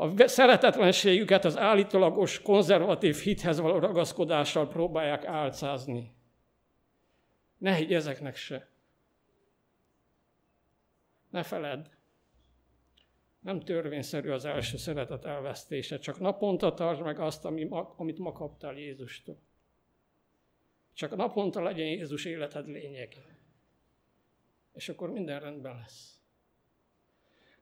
A 0.00 0.28
szeretetlenségüket 0.28 1.44
az 1.44 1.56
állítólagos 1.56 2.42
konzervatív 2.42 3.16
hithez 3.16 3.60
való 3.60 3.78
ragaszkodással 3.78 4.68
próbálják 4.68 5.24
álcázni. 5.24 6.12
Ne 7.58 7.74
higgy 7.74 7.94
ezeknek 7.94 8.36
se. 8.36 8.68
Ne 11.30 11.42
feledd, 11.42 11.86
nem 13.40 13.60
törvényszerű 13.60 14.30
az 14.30 14.44
első 14.44 14.76
szeretet 14.76 15.24
elvesztése, 15.24 15.98
csak 15.98 16.20
naponta 16.20 16.74
tartsd 16.74 17.02
meg 17.02 17.18
azt, 17.18 17.44
amit 17.96 18.18
ma 18.18 18.32
kaptál 18.32 18.78
Jézustól. 18.78 19.38
Csak 20.92 21.16
naponta 21.16 21.62
legyen 21.62 21.86
Jézus 21.86 22.24
életed 22.24 22.66
lényeg. 22.66 23.16
És 24.72 24.88
akkor 24.88 25.10
minden 25.10 25.40
rendben 25.40 25.76
lesz. 25.76 26.19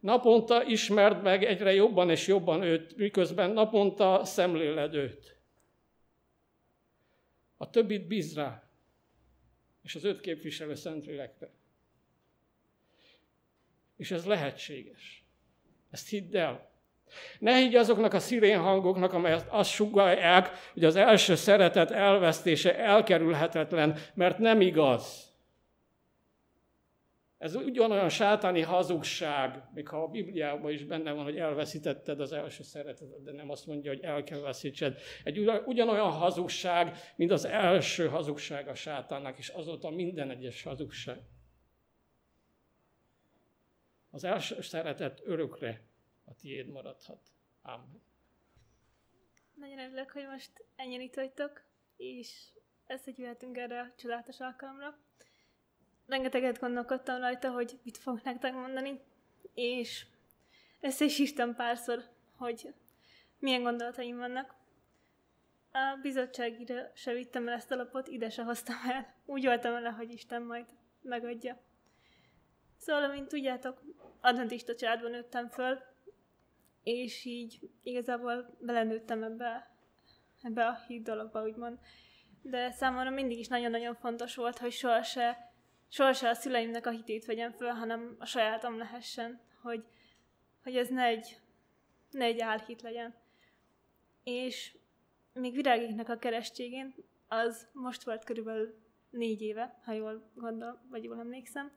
Naponta 0.01 0.65
ismerd 0.65 1.23
meg 1.23 1.45
egyre 1.45 1.73
jobban 1.73 2.11
és 2.11 2.27
jobban 2.27 2.63
őt, 2.63 2.97
miközben 2.97 3.51
naponta 3.51 4.25
szemléled 4.25 4.95
őt. 4.95 5.37
A 7.57 7.71
többit 7.71 8.07
bíz 8.07 8.35
rá, 8.35 8.69
és 9.83 9.95
az 9.95 10.05
öt 10.05 10.21
képviselő 10.21 10.75
Szentlélekre. 10.75 11.51
És 13.97 14.11
ez 14.11 14.25
lehetséges. 14.25 15.25
Ezt 15.91 16.09
hidd 16.09 16.37
el. 16.37 16.71
Ne 17.39 17.57
higgy 17.57 17.75
azoknak 17.75 18.13
a 18.13 18.19
szirén 18.19 18.59
hangoknak, 18.59 19.13
amelyek 19.13 19.45
azt 19.49 19.71
sugalják, 19.71 20.51
hogy 20.73 20.85
az 20.85 20.97
első 20.97 21.35
szeretet 21.35 21.91
elvesztése 21.91 22.79
elkerülhetetlen, 22.79 23.99
mert 24.15 24.39
nem 24.39 24.61
igaz. 24.61 25.28
Ez 27.39 27.55
ugyanolyan 27.55 28.09
sátáni 28.09 28.61
hazugság, 28.61 29.63
még 29.75 29.89
ha 29.89 30.03
a 30.03 30.09
Bibliában 30.09 30.71
is 30.71 30.85
benne 30.85 31.13
van, 31.13 31.25
hogy 31.25 31.37
elveszítetted 31.37 32.21
az 32.21 32.33
első 32.33 32.63
szeretetet, 32.63 33.23
de 33.23 33.33
nem 33.33 33.51
azt 33.51 33.67
mondja, 33.67 33.91
hogy 33.91 34.01
el 34.03 34.25
kell 34.25 34.41
veszítsed. 34.41 34.99
Egy 35.25 35.39
ugyanolyan 35.67 36.11
hazugság, 36.11 36.97
mint 37.17 37.31
az 37.31 37.45
első 37.45 38.09
hazugság 38.09 38.69
a 38.69 38.75
sátánnak, 38.75 39.39
és 39.39 39.49
azóta 39.49 39.91
minden 39.91 40.31
egyes 40.31 40.63
hazugság. 40.63 41.21
Az 44.11 44.25
első 44.25 44.61
szeretet 44.61 45.21
örökre 45.25 45.83
a 46.25 46.35
tiéd 46.35 46.69
maradhat. 46.69 47.21
Amen. 47.63 48.03
Nagyon 49.55 49.79
örülök, 49.79 50.11
hogy 50.11 50.27
most 50.31 50.65
ennyien 50.77 51.01
itt 51.01 51.15
vagytok, 51.15 51.63
és 51.97 52.49
összegyűlhetünk 52.87 53.57
erre 53.57 53.81
a 53.81 53.93
csodálatos 53.97 54.41
alkalomra. 54.41 54.99
Rengeteget 56.09 56.59
gondolkodtam 56.59 57.21
rajta, 57.21 57.51
hogy 57.51 57.79
mit 57.83 57.97
fogok 57.97 58.23
nektek 58.23 58.55
mondani, 58.55 59.01
és 59.55 60.07
össze 60.81 61.05
is 61.05 61.19
írtam 61.19 61.55
párszor, 61.55 62.05
hogy 62.37 62.75
milyen 63.39 63.63
gondolataim 63.63 64.17
vannak. 64.17 64.55
A 65.73 65.99
bizottságira 66.03 66.91
se 66.95 67.13
vittem 67.13 67.49
el 67.49 67.55
ezt 67.55 67.71
a 67.71 67.77
lapot, 67.77 68.09
ide 68.09 68.31
se 68.31 68.43
hoztam 68.43 68.77
el. 68.89 69.15
Úgy 69.25 69.45
voltam 69.45 69.73
vele, 69.73 69.89
hogy 69.89 70.13
Isten 70.13 70.43
majd 70.43 70.67
megadja. 71.03 71.59
Szóval, 72.77 73.09
mint 73.09 73.29
tudjátok, 73.29 73.83
adventista 74.21 74.75
családban 74.75 75.11
nőttem 75.11 75.49
föl, 75.49 75.79
és 76.83 77.25
így 77.25 77.71
igazából 77.83 78.57
belenőttem 78.61 79.23
ebbe, 79.23 79.71
ebbe 80.43 80.67
a 80.67 80.85
híd 80.87 81.03
dologba, 81.03 81.43
úgymond. 81.43 81.79
De 82.43 82.71
számomra 82.71 83.11
mindig 83.11 83.39
is 83.39 83.49
nagyon-nagyon 83.49 83.95
fontos 83.95 84.35
volt, 84.35 84.59
hogy 84.59 84.73
sohase, 84.73 85.48
sohase 85.89 86.29
a 86.29 86.35
szüleimnek 86.35 86.87
a 86.87 86.91
hitét 86.91 87.25
vegyem 87.25 87.53
föl, 87.53 87.71
hanem 87.71 88.17
a 88.19 88.25
sajátom 88.25 88.79
lehessen, 88.79 89.41
hogy, 89.63 89.85
hogy 90.63 90.77
ez 90.77 90.89
ne 90.89 91.05
egy, 91.05 91.41
ne 92.11 92.25
egy 92.25 92.41
álhit 92.41 92.83
legyen. 92.83 93.15
És 94.25 94.77
még 95.33 95.55
virágéknek 95.55 96.09
a 96.09 96.19
keresztségén, 96.19 96.95
az 97.29 97.69
most 97.73 98.05
volt 98.05 98.25
körülbelül 98.25 98.79
négy 99.11 99.43
éve, 99.43 99.79
ha 99.85 99.93
jól 99.93 100.31
gondolom, 100.35 100.79
vagy 100.91 101.05
jól 101.05 101.19
emlékszem, 101.19 101.73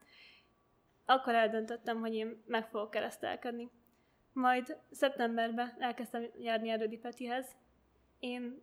akkor 1.06 1.36
eldöntöttem, 1.36 2.00
hogy 2.00 2.14
én 2.14 2.44
meg 2.46 2.68
fogok 2.68 2.92
keresztelkedni. 2.92 3.70
Majd 4.34 4.78
szeptemberben 4.92 5.76
elkezdtem 5.80 6.30
járni 6.40 6.70
Erődi 6.70 6.98
Petihez. 6.98 7.56
Én 8.20 8.62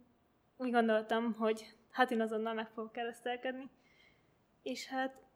úgy 0.57 0.71
gondoltam, 0.71 1.33
hogy 1.33 1.77
hát 1.91 2.11
én 2.11 2.21
azonnal 2.21 2.55
meg 2.55 2.69
fogok 2.69 2.93
keresztelkedni. 2.93 3.71
És 4.63 4.87
hát 4.87 5.28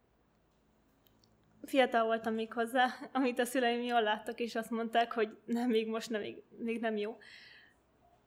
fiatal 1.64 2.04
voltam 2.04 2.34
még 2.34 2.52
hozzá, 2.52 2.86
amit 3.12 3.38
a 3.38 3.44
szüleim 3.44 3.82
jól 3.82 4.02
láttak, 4.02 4.40
és 4.40 4.54
azt 4.54 4.70
mondták, 4.70 5.12
hogy 5.12 5.36
nem, 5.44 5.68
még 5.70 5.88
most 5.88 6.10
nem, 6.10 6.20
még, 6.20 6.42
még 6.58 6.80
nem 6.80 6.96
jó. 6.96 7.18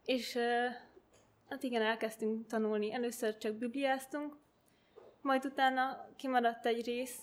És 0.06 0.38
hát 1.50 1.64
igen, 1.64 1.82
elkezdtünk 1.82 2.48
tanulni. 2.48 2.94
Először 2.94 3.38
csak 3.38 3.56
bibliáztunk, 3.56 4.38
majd 5.22 5.46
utána 5.46 6.10
kimaradt 6.16 6.66
egy 6.66 6.86
rész, 6.86 7.20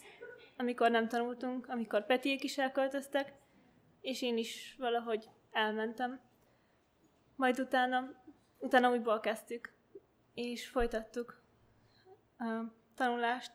amikor 0.56 0.90
nem 0.90 1.08
tanultunk, 1.08 1.68
amikor 1.68 2.06
Petiék 2.06 2.44
is 2.44 2.58
elköltöztek, 2.58 3.32
és 4.00 4.22
én 4.22 4.36
is 4.36 4.76
valahogy 4.78 5.28
elmentem. 5.52 6.20
Majd 7.36 7.60
utána, 7.60 8.22
utána 8.58 8.90
újból 8.90 9.20
kezdtük, 9.20 9.72
és 10.34 10.68
folytattuk 10.68 11.42
a 12.38 12.44
tanulást, 12.94 13.52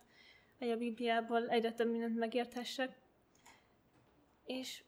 hogy 0.59 0.69
a 0.69 0.77
Bibliából 0.77 1.47
egyre 1.49 1.71
több 1.71 1.91
mindent 1.91 2.17
megérthessek. 2.17 2.97
És 4.45 4.83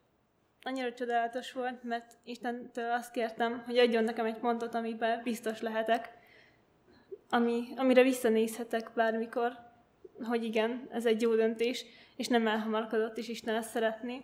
annyira 0.62 0.94
csodálatos 0.94 1.52
volt, 1.52 1.84
mert 1.84 2.18
Istentől 2.24 2.92
azt 2.92 3.12
kértem, 3.12 3.64
hogy 3.66 3.78
adjon 3.78 4.04
nekem 4.04 4.26
egy 4.26 4.38
pontot, 4.38 4.76
amiben 4.76 5.24
biztos 5.24 5.62
lehetek, 5.62 6.18
ami, 7.30 7.64
amire 7.76 8.04
visszanézhetek 8.04 8.92
bármikor, 8.96 9.52
hogy 10.24 10.44
igen, 10.44 10.88
ez 10.92 11.06
egy 11.06 11.22
jó 11.22 11.36
döntés, 11.36 11.86
és 12.16 12.28
nem 12.28 12.48
elhamarkodott, 12.48 13.18
és 13.18 13.28
Isten 13.28 13.56
ezt 13.56 13.70
szeretné. 13.70 14.22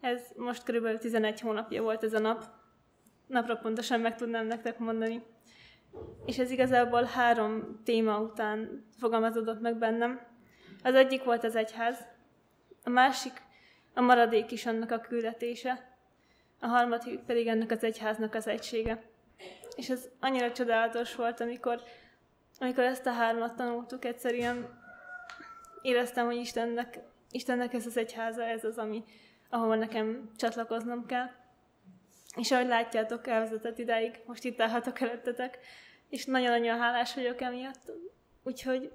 Ez 0.00 0.22
most 0.36 0.62
körülbelül 0.62 0.98
11 0.98 1.40
hónapja 1.40 1.82
volt 1.82 2.04
ez 2.04 2.12
a 2.12 2.18
nap. 2.18 2.44
Napra 3.26 3.56
pontosan 3.56 4.00
meg 4.00 4.16
tudnám 4.16 4.46
nektek 4.46 4.78
mondani. 4.78 5.22
És 6.26 6.38
ez 6.38 6.50
igazából 6.50 7.02
három 7.02 7.80
téma 7.84 8.20
után 8.20 8.84
fogalmazódott 8.98 9.60
meg 9.60 9.78
bennem. 9.78 10.20
Az 10.82 10.94
egyik 10.94 11.24
volt 11.24 11.44
az 11.44 11.56
egyház, 11.56 12.06
a 12.84 12.90
másik 12.90 13.42
a 13.94 14.00
maradék 14.00 14.50
is 14.50 14.66
annak 14.66 14.90
a 14.90 15.00
küldetése, 15.00 15.96
a 16.60 16.66
harmadik 16.66 17.20
pedig 17.20 17.46
ennek 17.46 17.70
az 17.70 17.84
egyháznak 17.84 18.34
az 18.34 18.46
egysége. 18.46 19.02
És 19.76 19.90
ez 19.90 20.08
annyira 20.20 20.52
csodálatos 20.52 21.14
volt, 21.14 21.40
amikor, 21.40 21.80
amikor 22.58 22.84
ezt 22.84 23.06
a 23.06 23.12
hármat 23.12 23.56
tanultuk, 23.56 24.04
egyszerűen 24.04 24.80
éreztem, 25.82 26.26
hogy 26.26 26.36
Istennek, 26.36 26.98
Istennek 27.30 27.72
ez 27.72 27.86
az 27.86 27.96
egyháza, 27.96 28.44
ez 28.44 28.64
az, 28.64 28.78
ami, 28.78 29.04
ahova 29.50 29.74
nekem 29.74 30.30
csatlakoznom 30.36 31.06
kell. 31.06 31.30
És 32.36 32.50
ahogy 32.50 32.66
látjátok, 32.66 33.26
elvezetett 33.26 33.78
idáig, 33.78 34.20
most 34.26 34.44
itt 34.44 34.60
állhatok 34.60 35.00
előttetek, 35.00 35.58
és 36.08 36.24
nagyon-nagyon 36.24 36.78
hálás 36.78 37.14
vagyok 37.14 37.40
emiatt. 37.40 37.92
Úgyhogy, 38.42 38.92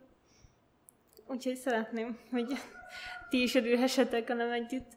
úgyhogy 1.32 1.56
szeretném, 1.56 2.20
hogy 2.30 2.54
ti 3.30 3.42
is 3.42 3.56
örülhessetek 3.56 4.28
velem 4.28 4.52
együtt. 4.52 4.92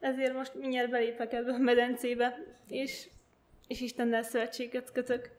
Ezért 0.00 0.34
most 0.34 0.54
mindjárt 0.54 0.90
belépek 0.90 1.32
ebbe 1.32 1.52
a 1.52 1.58
medencébe, 1.58 2.38
és, 2.66 3.08
és 3.66 3.80
Istennel 3.80 4.22
szövetséget 4.22 4.92
kötök. 4.92 5.30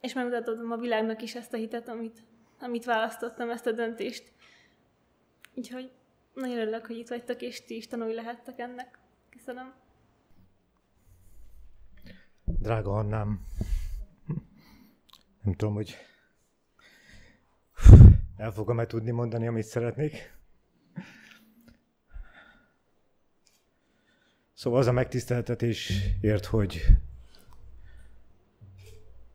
És 0.00 0.12
megmutatom 0.12 0.70
a 0.70 0.76
világnak 0.76 1.22
is 1.22 1.34
ezt 1.34 1.52
a 1.52 1.56
hitet, 1.56 1.88
amit, 1.88 2.22
amit 2.60 2.84
választottam, 2.84 3.50
ezt 3.50 3.66
a 3.66 3.72
döntést. 3.72 4.32
Úgyhogy 5.54 5.90
nagyon 6.34 6.58
örülök, 6.58 6.86
hogy 6.86 6.96
itt 6.96 7.08
vagytok, 7.08 7.42
és 7.42 7.64
ti 7.64 7.76
is 7.76 7.86
tanulni 7.86 8.14
lehettek 8.14 8.58
ennek. 8.58 8.98
Köszönöm. 9.30 9.74
Drága 12.44 12.92
Annám, 12.92 13.40
nem 15.42 15.54
tudom, 15.54 15.74
hogy 15.74 15.96
el 18.38 18.50
fogom-e 18.50 18.86
tudni 18.86 19.10
mondani, 19.10 19.46
amit 19.46 19.64
szeretnék. 19.64 20.36
Szóval 24.54 24.78
az 24.78 24.86
a 24.86 24.92
megtiszteltetés 24.92 25.92
ért, 26.20 26.44
hogy 26.44 26.84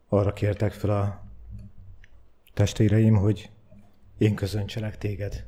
arra 0.08 0.34
kértek 0.34 0.72
fel 0.72 0.90
a 0.90 1.24
testvéreim, 2.54 3.16
hogy 3.16 3.52
én 4.18 4.36
közöntselek 4.36 4.98
téged 4.98 5.46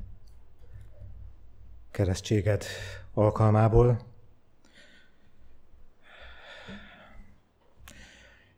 keresztséged 1.92 2.66
alkalmából. 3.14 4.06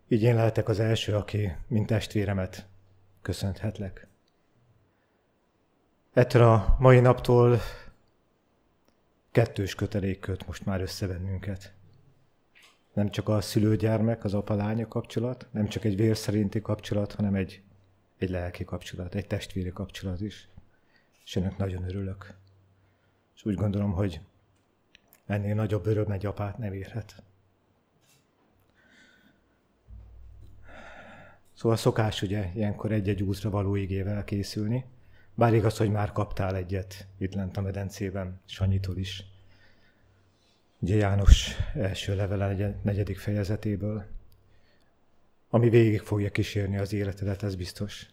Így 0.07 0.21
én 0.21 0.36
lehetek 0.36 0.67
az 0.67 0.79
első, 0.79 1.15
aki, 1.15 1.55
mint 1.67 1.88
testvéremet 1.88 2.67
köszönhetlek. 3.21 4.07
Ettől 6.17 6.41
a 6.41 6.75
mai 6.80 6.99
naptól 6.99 7.60
kettős 9.32 9.75
kötelék 9.75 10.19
köt 10.19 10.47
most 10.47 10.65
már 10.65 10.82
össze 10.82 11.08
bennünket. 11.08 11.73
Nem 12.93 13.10
csak 13.10 13.30
a 13.30 13.41
szülőgyermek, 13.41 14.23
az 14.23 14.34
apa-lánya 14.34 14.88
kapcsolat, 14.88 15.47
nem 15.51 15.67
csak 15.67 15.84
egy 15.84 15.95
vér 15.95 16.17
szerinti 16.17 16.62
kapcsolat, 16.62 17.13
hanem 17.13 17.36
egy, 17.36 17.62
egy 18.17 18.30
lelki 18.30 18.63
kapcsolat, 18.63 19.15
egy 19.15 19.27
testvéri 19.27 19.69
kapcsolat 19.69 20.21
is. 20.21 20.49
És 21.25 21.36
ennek 21.36 21.58
nagyon 21.58 21.84
örülök. 21.84 22.34
És 23.36 23.45
úgy 23.45 23.56
gondolom, 23.56 23.91
hogy 23.91 24.21
ennél 25.25 25.56
nagyobb 25.56 25.86
öröm 25.86 26.12
egy 26.12 26.25
apát 26.25 26.58
nem 26.58 26.73
érhet. 26.73 27.23
Szóval 31.53 31.77
szokás 31.77 32.21
ugye 32.21 32.51
ilyenkor 32.53 32.91
egy-egy 32.91 33.23
útra 33.23 33.49
való 33.49 33.75
igével 33.75 34.23
készülni. 34.23 34.86
Bár 35.38 35.54
igaz, 35.54 35.78
hogy 35.78 35.91
már 35.91 36.12
kaptál 36.12 36.56
egyet 36.56 37.08
itt 37.17 37.34
lent 37.34 37.58
a 37.58 37.62
medencében, 37.62 38.39
Sanyitól 38.45 38.97
is. 38.97 39.23
Ugye 40.80 40.95
János 40.95 41.56
első 41.73 42.15
levele 42.15 42.80
negyedik 42.84 43.17
fejezetéből, 43.17 44.06
ami 45.50 45.69
végig 45.69 46.00
fogja 46.00 46.30
kísérni 46.30 46.78
az 46.78 46.93
életedet, 46.93 47.43
ez 47.43 47.56
biztos. 47.56 48.10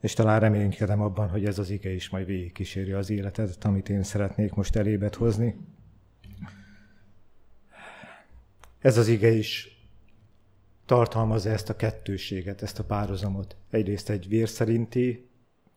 És 0.00 0.12
talán 0.12 0.40
reménykedem 0.40 1.00
abban, 1.00 1.28
hogy 1.28 1.44
ez 1.44 1.58
az 1.58 1.70
ige 1.70 1.90
is 1.90 2.08
majd 2.08 2.26
végig 2.26 2.52
kíséri 2.52 2.92
az 2.92 3.10
életedet, 3.10 3.64
amit 3.64 3.88
én 3.88 4.02
szeretnék 4.02 4.54
most 4.54 4.76
elébet 4.76 5.14
hozni. 5.14 5.56
Ez 8.78 8.96
az 8.96 9.08
ige 9.08 9.30
is 9.30 9.80
tartalmazza 10.84 11.50
ezt 11.50 11.68
a 11.68 11.76
kettőséget, 11.76 12.62
ezt 12.62 12.78
a 12.78 12.84
párhuzamot. 12.84 13.56
Egyrészt 13.70 14.10
egy 14.10 14.28
vérszerinti 14.28 15.25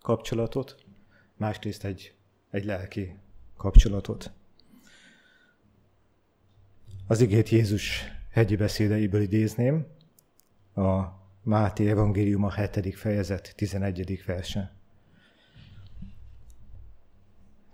kapcsolatot, 0.01 0.83
másrészt 1.37 1.83
egy, 1.83 2.13
egy 2.49 2.65
lelki 2.65 3.17
kapcsolatot. 3.57 4.31
Az 7.07 7.21
igét 7.21 7.49
Jézus 7.49 8.03
hegyi 8.31 8.55
beszédeiből 8.55 9.21
idézném, 9.21 9.87
a 10.75 11.17
Máté 11.43 11.89
evangélium 11.89 12.43
a 12.43 12.53
7. 12.53 12.95
fejezet 12.95 13.53
11. 13.55 14.23
verse. 14.25 14.75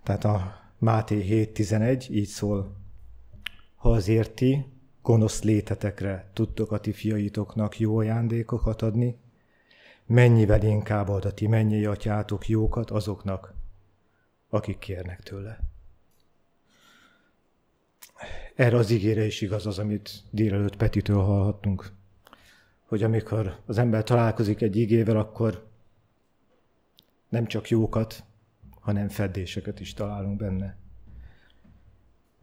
Tehát 0.04 0.24
a 0.24 0.64
Máté 0.78 1.48
7.11 1.54 2.10
így 2.10 2.28
szól, 2.28 2.76
ha 3.76 3.92
azért 3.92 4.36
ti, 4.36 4.66
gonosz 5.02 5.44
létetekre 5.44 6.30
tudtok 6.34 6.72
a 6.72 6.80
ti 6.80 6.92
fiaitoknak 6.92 7.80
jó 7.80 7.98
ajándékokat 7.98 8.82
adni, 8.82 9.18
mennyivel 10.06 10.64
inkább 10.64 11.10
ad 11.10 11.26
a 11.26 11.34
ti 11.34 11.48
mennyi 11.48 11.86
atyátok 11.86 12.48
jókat 12.48 12.92
azoknak, 12.92 13.54
akik 14.50 14.78
kérnek 14.78 15.24
tőle. 15.24 15.60
Erre 18.56 18.78
az 18.78 18.90
ígére 18.90 19.26
is 19.26 19.42
igaz 19.42 19.66
az, 19.66 19.80
amit 19.80 20.24
délelőtt 20.32 20.76
Petitől 20.76 21.24
hallhattunk 21.24 21.94
hogy 22.86 23.04
amikor 23.04 23.60
az 23.66 23.78
ember 23.78 24.04
találkozik 24.04 24.62
egy 24.62 24.76
igével, 24.76 25.18
akkor 25.18 25.68
nem 27.30 27.46
csak 27.46 27.70
jókat, 27.70 28.24
hanem 28.80 29.10
feddéseket 29.10 29.80
is 29.80 29.94
találunk 29.94 30.38
benne. 30.38 30.78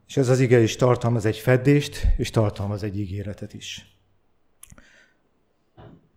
És 0.06 0.16
ez 0.16 0.28
az 0.28 0.40
ige 0.40 0.60
is 0.60 0.76
tartalmaz 0.76 1.24
egy 1.24 1.36
feddést, 1.36 2.06
és 2.16 2.30
tartalmaz 2.30 2.82
egy 2.82 2.98
ígéretet 2.98 3.54
is. 3.54 3.91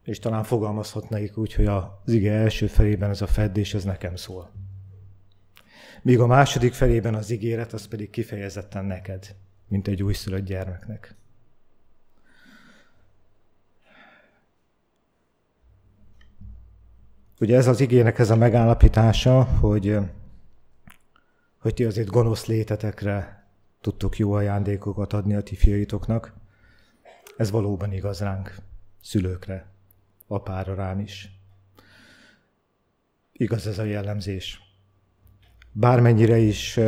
És 0.06 0.20
talán 0.20 0.44
fogalmazhatnék 0.44 1.38
úgy, 1.38 1.54
hogy 1.54 1.66
az 1.66 1.88
ige 2.06 2.32
első 2.32 2.68
felében 2.68 3.10
ez 3.10 3.22
a 3.22 3.28
feddés, 3.28 3.74
ez 3.74 3.84
nekem 3.84 4.16
szól. 4.16 4.52
Míg 6.02 6.20
a 6.20 6.28
második 6.28 6.74
felében 6.74 7.16
az 7.16 7.30
ígéret, 7.30 7.74
az 7.74 7.88
pedig 7.88 8.10
kifejezetten 8.10 8.86
neked, 8.86 9.36
mint 9.68 9.88
egy 9.88 10.04
újszülött 10.04 10.46
gyermeknek. 10.46 11.16
Ugye 17.40 17.56
ez 17.58 17.68
az 17.68 17.80
igének 17.80 18.20
ez 18.20 18.30
a 18.30 18.36
megállapítása, 18.36 19.44
hogy, 19.44 19.98
hogy 21.58 21.74
ti 21.74 21.84
azért 21.84 22.10
gonosz 22.10 22.46
létetekre 22.46 23.46
tudtok 23.82 24.18
jó 24.18 24.32
ajándékokat 24.32 25.14
adni 25.14 25.36
a 25.36 25.44
ti 25.44 25.56
fiaitoknak. 25.56 26.34
Ez 27.38 27.52
valóban 27.52 27.94
igaz 27.94 28.20
ránk, 28.20 28.56
szülőkre, 29.02 29.75
apára 30.28 30.76
rám 30.76 31.00
is. 31.00 31.30
Igaz 33.32 33.68
ez 33.68 33.80
a 33.80 33.84
jellemzés. 33.84 34.60
Bármennyire 35.72 36.38
is 36.38 36.80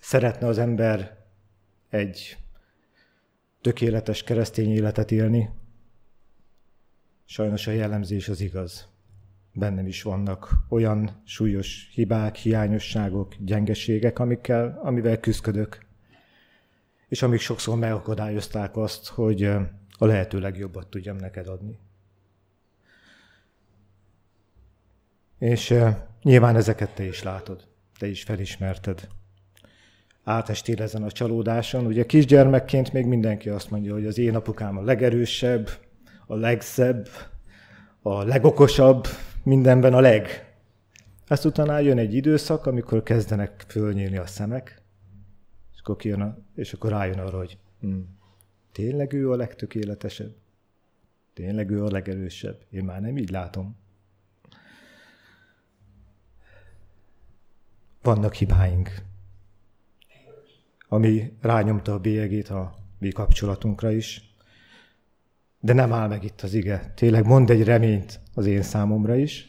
szeretne 0.00 0.46
az 0.46 0.58
ember 0.58 1.18
egy 1.88 2.36
tökéletes 3.60 4.22
keresztény 4.22 4.70
életet 4.70 5.10
élni, 5.10 5.50
sajnos 7.24 7.66
a 7.66 7.70
jellemzés 7.70 8.28
az 8.28 8.40
igaz. 8.40 8.88
Bennem 9.52 9.86
is 9.86 10.02
vannak 10.02 10.52
olyan 10.68 11.22
súlyos 11.24 11.90
hibák, 11.92 12.36
hiányosságok, 12.36 13.34
gyengeségek, 13.38 14.18
amikkel, 14.18 14.80
amivel 14.82 15.20
küzdködök, 15.20 15.86
és 17.08 17.22
amik 17.22 17.40
sokszor 17.40 17.78
megakadályozták 17.78 18.76
azt, 18.76 19.06
hogy 19.08 19.50
a 19.98 20.06
lehető 20.06 20.38
legjobbat 20.38 20.86
tudjam 20.86 21.16
neked 21.16 21.46
adni. 21.46 21.78
És 25.38 25.74
nyilván 26.22 26.56
ezeket 26.56 26.94
te 26.94 27.04
is 27.04 27.22
látod, 27.22 27.68
te 27.98 28.06
is 28.06 28.22
felismerted 28.22 29.08
átestél 30.28 30.82
ezen 30.82 31.02
a 31.02 31.10
csalódáson. 31.10 31.86
Ugye 31.86 32.06
kisgyermekként 32.06 32.92
még 32.92 33.06
mindenki 33.06 33.48
azt 33.48 33.70
mondja, 33.70 33.92
hogy 33.92 34.06
az 34.06 34.18
én 34.18 34.34
apukám 34.34 34.78
a 34.78 34.82
legerősebb, 34.82 35.68
a 36.26 36.34
legszebb, 36.34 37.08
a 38.02 38.22
legokosabb, 38.22 39.06
mindenben 39.42 39.94
a 39.94 40.00
leg. 40.00 40.52
Ezt 41.26 41.44
utána 41.44 41.78
jön 41.78 41.98
egy 41.98 42.14
időszak, 42.14 42.66
amikor 42.66 43.02
kezdenek 43.02 43.64
fölnyílni 43.68 44.16
a 44.16 44.26
szemek, 44.26 44.82
és 45.72 45.80
akkor, 45.80 45.96
kijön 45.96 46.20
a, 46.20 46.38
és 46.54 46.72
akkor 46.72 46.90
rájön 46.90 47.18
arra, 47.18 47.38
hogy 47.38 47.58
hm, 47.80 47.98
tényleg 48.78 49.12
ő 49.12 49.30
a 49.30 49.36
legtökéletesebb? 49.36 50.34
Tényleg 51.34 51.70
ő 51.70 51.84
a 51.84 51.90
legerősebb? 51.90 52.64
Én 52.70 52.84
már 52.84 53.00
nem 53.00 53.16
így 53.16 53.30
látom. 53.30 53.76
Vannak 58.02 58.34
hibáink, 58.34 59.02
ami 60.88 61.36
rányomta 61.40 61.92
a 61.92 61.98
bélyegét 61.98 62.48
a 62.48 62.74
mi 62.98 63.10
kapcsolatunkra 63.10 63.90
is. 63.90 64.34
De 65.60 65.72
nem 65.72 65.92
áll 65.92 66.08
meg 66.08 66.24
itt 66.24 66.40
az 66.40 66.54
ige. 66.54 66.92
Tényleg 66.96 67.26
mond 67.26 67.50
egy 67.50 67.64
reményt 67.64 68.20
az 68.34 68.46
én 68.46 68.62
számomra 68.62 69.16
is, 69.16 69.48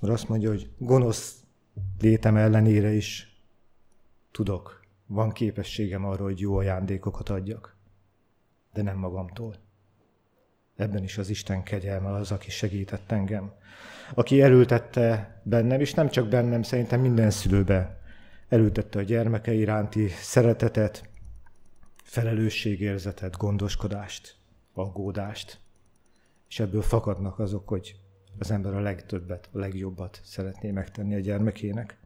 mert 0.00 0.12
azt 0.12 0.28
mondja, 0.28 0.48
hogy 0.48 0.70
gonosz 0.78 1.42
létem 2.00 2.36
ellenére 2.36 2.92
is 2.92 3.40
tudok, 4.30 4.84
van 5.06 5.30
képességem 5.30 6.04
arra, 6.04 6.22
hogy 6.22 6.40
jó 6.40 6.56
ajándékokat 6.56 7.28
adjak, 7.28 7.77
de 8.72 8.82
nem 8.82 8.98
magamtól. 8.98 9.54
Ebben 10.76 11.02
is 11.02 11.18
az 11.18 11.28
Isten 11.28 11.62
kegyelme 11.62 12.10
az, 12.10 12.32
aki 12.32 12.50
segített 12.50 13.10
engem. 13.12 13.52
Aki 14.14 14.42
erőltette 14.42 15.40
bennem, 15.44 15.80
és 15.80 15.94
nem 15.94 16.08
csak 16.08 16.28
bennem, 16.28 16.62
szerintem 16.62 17.00
minden 17.00 17.30
szülőbe 17.30 18.00
elültette 18.48 18.98
a 18.98 19.02
gyermeke 19.02 19.52
iránti 19.52 20.08
szeretetet, 20.08 21.08
felelősségérzetet, 22.02 23.36
gondoskodást, 23.36 24.36
aggódást, 24.74 25.60
és 26.48 26.60
ebből 26.60 26.82
fakadnak 26.82 27.38
azok, 27.38 27.68
hogy 27.68 27.96
az 28.38 28.50
ember 28.50 28.74
a 28.74 28.80
legtöbbet, 28.80 29.48
a 29.52 29.58
legjobbat 29.58 30.20
szeretné 30.24 30.70
megtenni 30.70 31.14
a 31.14 31.20
gyermekének. 31.20 31.98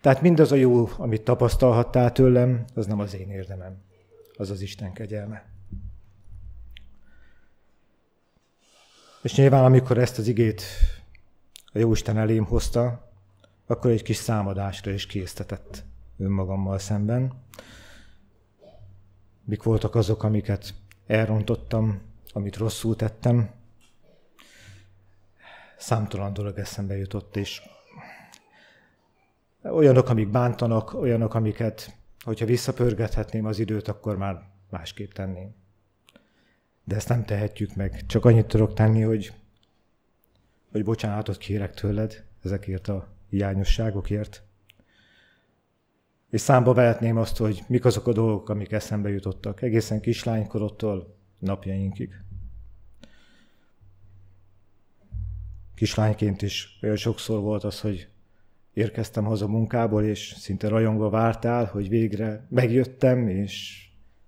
Tehát 0.00 0.22
mindaz 0.22 0.52
a 0.52 0.56
jó, 0.56 0.88
amit 0.96 1.22
tapasztalhattál 1.22 2.12
tőlem, 2.12 2.64
az 2.74 2.86
nem 2.86 2.98
az 2.98 3.14
én 3.14 3.30
érdemem, 3.30 3.85
az 4.36 4.50
az 4.50 4.60
Isten 4.60 4.92
kegyelme. 4.92 5.44
És 9.22 9.34
nyilván, 9.34 9.64
amikor 9.64 9.98
ezt 9.98 10.18
az 10.18 10.26
igét 10.26 10.62
a 11.72 11.78
Jóisten 11.78 12.18
elém 12.18 12.44
hozta, 12.44 13.10
akkor 13.66 13.90
egy 13.90 14.02
kis 14.02 14.16
számadásra 14.16 14.90
is 14.90 15.06
késztetett 15.06 15.84
önmagammal 16.18 16.78
szemben. 16.78 17.32
Mik 19.44 19.62
voltak 19.62 19.94
azok, 19.94 20.22
amiket 20.22 20.74
elrontottam, 21.06 22.00
amit 22.32 22.56
rosszul 22.56 22.96
tettem. 22.96 23.50
Számtalan 25.78 26.32
dolog 26.32 26.58
eszembe 26.58 26.96
jutott, 26.96 27.36
és 27.36 27.62
olyanok, 29.62 30.08
amik 30.08 30.28
bántanak, 30.28 30.94
olyanok, 30.94 31.34
amiket, 31.34 31.95
hogyha 32.26 32.46
visszapörgethetném 32.46 33.44
az 33.44 33.58
időt, 33.58 33.88
akkor 33.88 34.16
már 34.16 34.42
másképp 34.70 35.12
tenném. 35.12 35.54
De 36.84 36.94
ezt 36.94 37.08
nem 37.08 37.24
tehetjük 37.24 37.74
meg. 37.74 38.06
Csak 38.06 38.24
annyit 38.24 38.46
tudok 38.46 38.74
tenni, 38.74 39.00
hogy, 39.00 39.32
hogy 40.70 40.84
bocsánatot 40.84 41.36
kérek 41.36 41.74
tőled 41.74 42.24
ezekért 42.42 42.88
a 42.88 43.08
hiányosságokért. 43.28 44.42
És 46.30 46.40
számba 46.40 46.72
vehetném 46.72 47.16
azt, 47.16 47.36
hogy 47.36 47.64
mik 47.66 47.84
azok 47.84 48.06
a 48.06 48.12
dolgok, 48.12 48.48
amik 48.48 48.72
eszembe 48.72 49.08
jutottak, 49.08 49.62
egészen 49.62 50.00
kislánykorodtól 50.00 51.16
napjainkig. 51.38 52.14
Kislányként 55.74 56.42
is 56.42 56.78
olyan 56.82 56.96
sokszor 56.96 57.40
volt 57.40 57.64
az, 57.64 57.80
hogy 57.80 58.08
érkeztem 58.76 59.24
haza 59.24 59.46
munkából, 59.46 60.02
és 60.02 60.34
szinte 60.38 60.68
rajongva 60.68 61.10
vártál, 61.10 61.64
hogy 61.64 61.88
végre 61.88 62.46
megjöttem, 62.48 63.28
és 63.28 63.84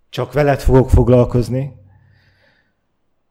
csak 0.09 0.33
veled 0.33 0.61
fogok 0.61 0.91
foglalkozni. 0.91 1.73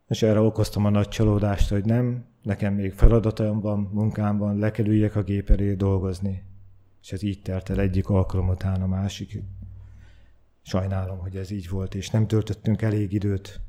És 0.07 0.21
erre 0.21 0.39
okoztam 0.39 0.85
a 0.85 0.89
nagy 0.89 1.07
csalódást, 1.07 1.69
hogy 1.69 1.85
nem, 1.85 2.25
nekem 2.41 2.73
még 2.73 2.93
feladatom 2.93 3.59
van, 3.59 3.89
munkám 3.93 4.37
van, 4.37 4.57
le 4.57 4.71
a 5.13 5.23
gép 5.23 5.49
elé 5.49 5.73
dolgozni. 5.73 6.43
És 7.01 7.11
ez 7.11 7.23
így 7.23 7.41
telt 7.41 7.69
el 7.69 7.79
egyik 7.79 8.09
alkalom 8.09 8.49
után 8.49 8.81
a 8.81 8.87
másik. 8.87 9.43
Sajnálom, 10.61 11.17
hogy 11.17 11.35
ez 11.35 11.51
így 11.51 11.69
volt, 11.69 11.95
és 11.95 12.09
nem 12.09 12.27
töltöttünk 12.27 12.81
elég 12.81 13.13
időt. 13.13 13.59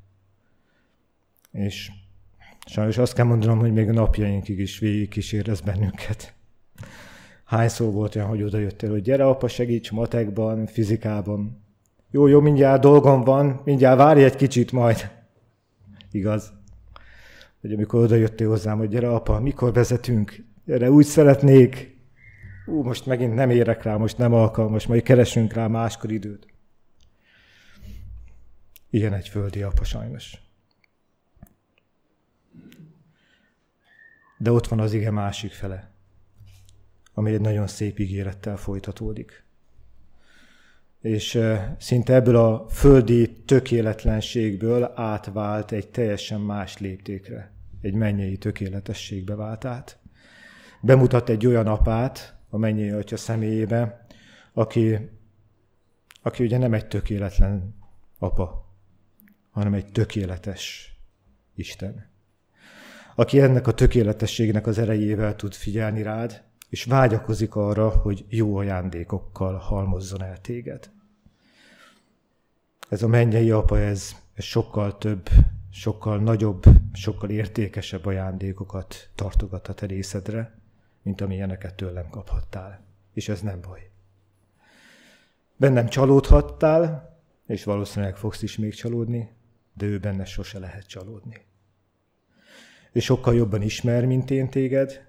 És 1.50 1.90
sajnos 2.66 2.98
azt 2.98 3.14
kell 3.14 3.26
mondanom, 3.26 3.58
hogy 3.58 3.72
még 3.72 3.88
a 3.88 3.92
napjainkig 3.92 4.58
is 4.58 4.78
végig 4.78 5.08
kísérez 5.08 5.61
bennünket. 5.61 6.37
Hányszor 7.48 7.92
volt 7.92 8.14
olyan, 8.14 8.28
hogy 8.28 8.42
oda 8.42 8.58
jöttél, 8.58 8.90
hogy 8.90 9.02
gyere 9.02 9.26
apa, 9.26 9.48
segíts 9.48 9.90
matekban, 9.90 10.66
fizikában. 10.66 11.64
Jó, 12.11 12.26
jó, 12.26 12.40
mindjárt 12.40 12.80
dolgom 12.80 13.20
van, 13.20 13.61
mindjárt 13.64 13.98
várj 13.98 14.24
egy 14.24 14.37
kicsit 14.37 14.72
majd. 14.72 15.11
Igaz? 16.11 16.56
hogy 17.61 17.72
amikor 17.72 18.02
oda 18.02 18.14
jöttél 18.14 18.48
hozzám, 18.48 18.78
hogy 18.78 18.88
gyere 18.88 19.11
apa, 19.11 19.40
mikor 19.40 19.72
vezetünk, 19.72 20.44
gyere, 20.64 20.90
úgy 20.90 21.04
szeretnék, 21.04 21.96
ú, 22.66 22.82
most 22.82 23.06
megint 23.06 23.34
nem 23.34 23.50
érek 23.50 23.82
rá, 23.82 23.96
most 23.96 24.18
nem 24.18 24.32
alkalmas, 24.32 24.87
majd 24.87 25.02
keresünk 25.02 25.52
rá 25.52 25.66
máskor 25.66 26.11
időt. 26.11 26.46
Ilyen 28.90 29.12
egy 29.12 29.28
földi 29.28 29.62
apa 29.62 29.84
sajnos. 29.84 30.37
De 34.38 34.52
ott 34.52 34.66
van 34.66 34.80
az 34.80 34.92
ige 34.92 35.11
másik 35.11 35.52
fele, 35.52 35.90
ami 37.18 37.33
egy 37.33 37.40
nagyon 37.40 37.66
szép 37.66 37.98
ígérettel 37.98 38.57
folytatódik. 38.57 39.44
És 41.00 41.40
szinte 41.78 42.14
ebből 42.14 42.37
a 42.37 42.68
földi 42.68 43.42
tökéletlenségből 43.44 44.92
átvált 44.94 45.72
egy 45.72 45.88
teljesen 45.88 46.40
más 46.40 46.78
léptékre 46.78 47.52
egy 47.81 47.94
mennyei 47.94 48.37
tökéletességbe 48.37 49.35
vált 49.35 49.64
át. 49.64 49.98
Bemutat 50.81 51.28
egy 51.28 51.46
olyan 51.46 51.66
apát 51.66 52.37
a 52.48 52.57
mennyei 52.57 52.90
atya 52.90 53.16
személyébe, 53.16 54.07
aki, 54.52 55.11
aki 56.22 56.44
ugye 56.44 56.59
nem 56.59 56.74
egy 56.74 56.88
tökéletlen 56.88 57.74
apa, 58.18 58.74
hanem 59.50 59.74
egy 59.74 59.92
tökéletes 59.92 60.96
Isten. 61.54 62.11
Aki 63.14 63.40
ennek 63.40 63.66
a 63.66 63.74
tökéletességnek 63.74 64.66
az 64.66 64.78
erejével 64.78 65.37
tud 65.37 65.54
figyelni 65.54 66.02
rád, 66.02 66.46
és 66.68 66.85
vágyakozik 66.85 67.54
arra, 67.54 67.88
hogy 67.88 68.24
jó 68.28 68.57
ajándékokkal 68.57 69.57
halmozzon 69.57 70.22
el 70.22 70.40
téged. 70.40 70.90
Ez 72.88 73.02
a 73.02 73.09
mennyei 73.09 73.50
apa, 73.50 73.78
ez, 73.78 74.14
ez 74.35 74.44
sokkal 74.44 74.98
több, 74.98 75.28
sokkal 75.70 76.18
nagyobb, 76.18 76.64
sokkal 76.92 77.31
értékesebb 77.31 78.07
ajándékokat 78.07 79.11
tartogat 79.14 79.68
a 79.68 79.74
te 79.74 79.87
részedre, 79.87 80.59
mint 81.02 81.20
amilyeneket 81.20 81.74
tőlem 81.74 82.11
kaphattál. 82.11 82.85
És 83.12 83.28
ez 83.28 83.40
nem 83.40 83.61
baj. 83.61 83.90
Bennem 85.57 85.88
csalódhattál, 85.88 87.16
és 87.46 87.64
valószínűleg 87.64 88.16
fogsz 88.16 88.42
is 88.42 88.57
még 88.57 88.74
csalódni, 88.74 89.31
de 89.74 89.87
ő 89.87 89.98
benne 89.98 90.24
sose 90.24 90.59
lehet 90.59 90.87
csalódni. 90.87 91.46
és 92.92 93.04
sokkal 93.04 93.35
jobban 93.35 93.62
ismer, 93.62 94.04
mint 94.04 94.31
én 94.31 94.48
téged, 94.48 95.08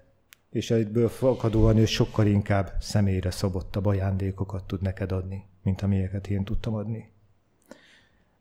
és 0.50 0.70
egyből 0.70 1.08
fakadóan 1.08 1.76
ő 1.76 1.84
sokkal 1.84 2.26
inkább 2.26 2.72
személyre 2.80 3.30
szabottabb 3.30 3.86
ajándékokat 3.86 4.64
tud 4.64 4.82
neked 4.82 5.12
adni, 5.12 5.44
mint 5.62 5.82
amilyeket 5.82 6.26
én 6.26 6.44
tudtam 6.44 6.74
adni. 6.74 7.10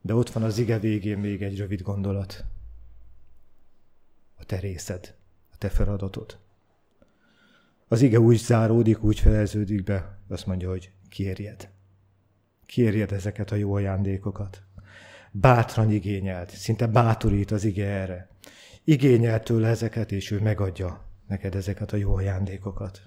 De 0.01 0.13
ott 0.13 0.29
van 0.29 0.43
az 0.43 0.57
ige 0.57 0.79
végén 0.79 1.17
még 1.17 1.41
egy 1.41 1.57
rövid 1.57 1.81
gondolat. 1.81 2.45
A 4.35 4.45
te 4.45 4.59
részed, 4.59 5.15
a 5.51 5.57
te 5.57 5.69
feladatod. 5.69 6.37
Az 7.87 8.01
ige 8.01 8.19
úgy 8.19 8.37
záródik, 8.37 9.03
úgy 9.03 9.19
fejeződik 9.19 9.83
be, 9.83 10.17
azt 10.27 10.45
mondja, 10.45 10.69
hogy 10.69 10.91
kérjed. 11.09 11.69
Kérjed 12.65 13.11
ezeket 13.11 13.51
a 13.51 13.55
jó 13.55 13.73
ajándékokat. 13.73 14.61
Bátran 15.31 15.91
igényelt, 15.91 16.49
szinte 16.49 16.87
bátorít 16.87 17.51
az 17.51 17.63
ige 17.63 17.85
erre. 17.85 18.29
Igényelt 18.83 19.43
tőle 19.43 19.67
ezeket, 19.67 20.11
és 20.11 20.31
ő 20.31 20.39
megadja 20.39 21.08
neked 21.29 21.55
ezeket 21.55 21.91
a 21.91 21.97
jó 21.97 22.15
ajándékokat. 22.15 23.01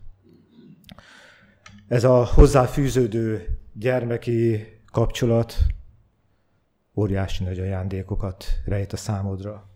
Ez 1.89 2.05
a 2.05 2.25
hozzáfűződő 2.25 3.59
gyermeki 3.73 4.67
kapcsolat 4.87 5.57
óriási 6.95 7.45
nagy 7.45 7.59
ajándékokat 7.59 8.45
rejt 8.65 8.93
a 8.93 8.97
számodra. 8.97 9.71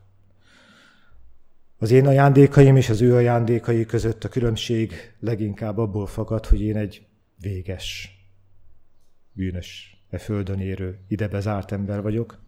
Az 1.79 1.91
én 1.91 2.07
ajándékaim 2.07 2.77
és 2.77 2.89
az 2.89 3.01
ő 3.01 3.15
ajándékai 3.15 3.85
között 3.85 4.25
a 4.25 4.29
különbség 4.29 4.93
leginkább 5.21 5.79
abból 5.79 6.07
fakad, 6.07 6.47
hogy 6.47 6.61
én 6.61 6.77
egy 6.77 7.07
véges, 7.41 8.11
bűnös, 9.33 10.01
e 10.11 10.19
földön 10.19 10.61
érő, 10.61 10.99
ide 11.09 11.29
bezárt 11.29 11.73
ember 11.73 12.03
vagyok, 12.03 12.43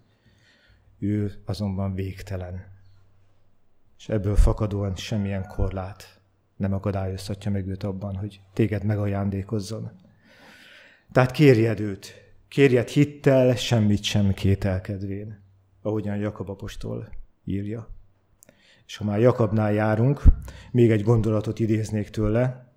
ő 0.98 1.42
azonban 1.44 1.94
végtelen. 1.94 2.77
És 3.98 4.08
ebből 4.08 4.36
fakadóan 4.36 4.96
semmilyen 4.96 5.46
korlát 5.46 6.18
nem 6.58 6.72
akadályozhatja 6.72 7.50
meg 7.50 7.66
őt 7.66 7.82
abban, 7.82 8.16
hogy 8.16 8.40
téged 8.52 8.84
megajándékozzon. 8.84 9.90
Tehát 11.12 11.30
kérjed 11.30 11.80
őt, 11.80 12.32
kérjed 12.48 12.88
hittel, 12.88 13.56
semmit 13.56 14.02
sem 14.02 14.34
kételkedvén, 14.34 15.40
ahogyan 15.82 16.16
Jakab 16.16 16.50
apostol 16.50 17.08
írja. 17.44 17.88
És 18.86 18.96
ha 18.96 19.04
már 19.04 19.20
Jakabnál 19.20 19.72
járunk, 19.72 20.22
még 20.70 20.90
egy 20.90 21.02
gondolatot 21.02 21.58
idéznék 21.58 22.08
tőle. 22.10 22.72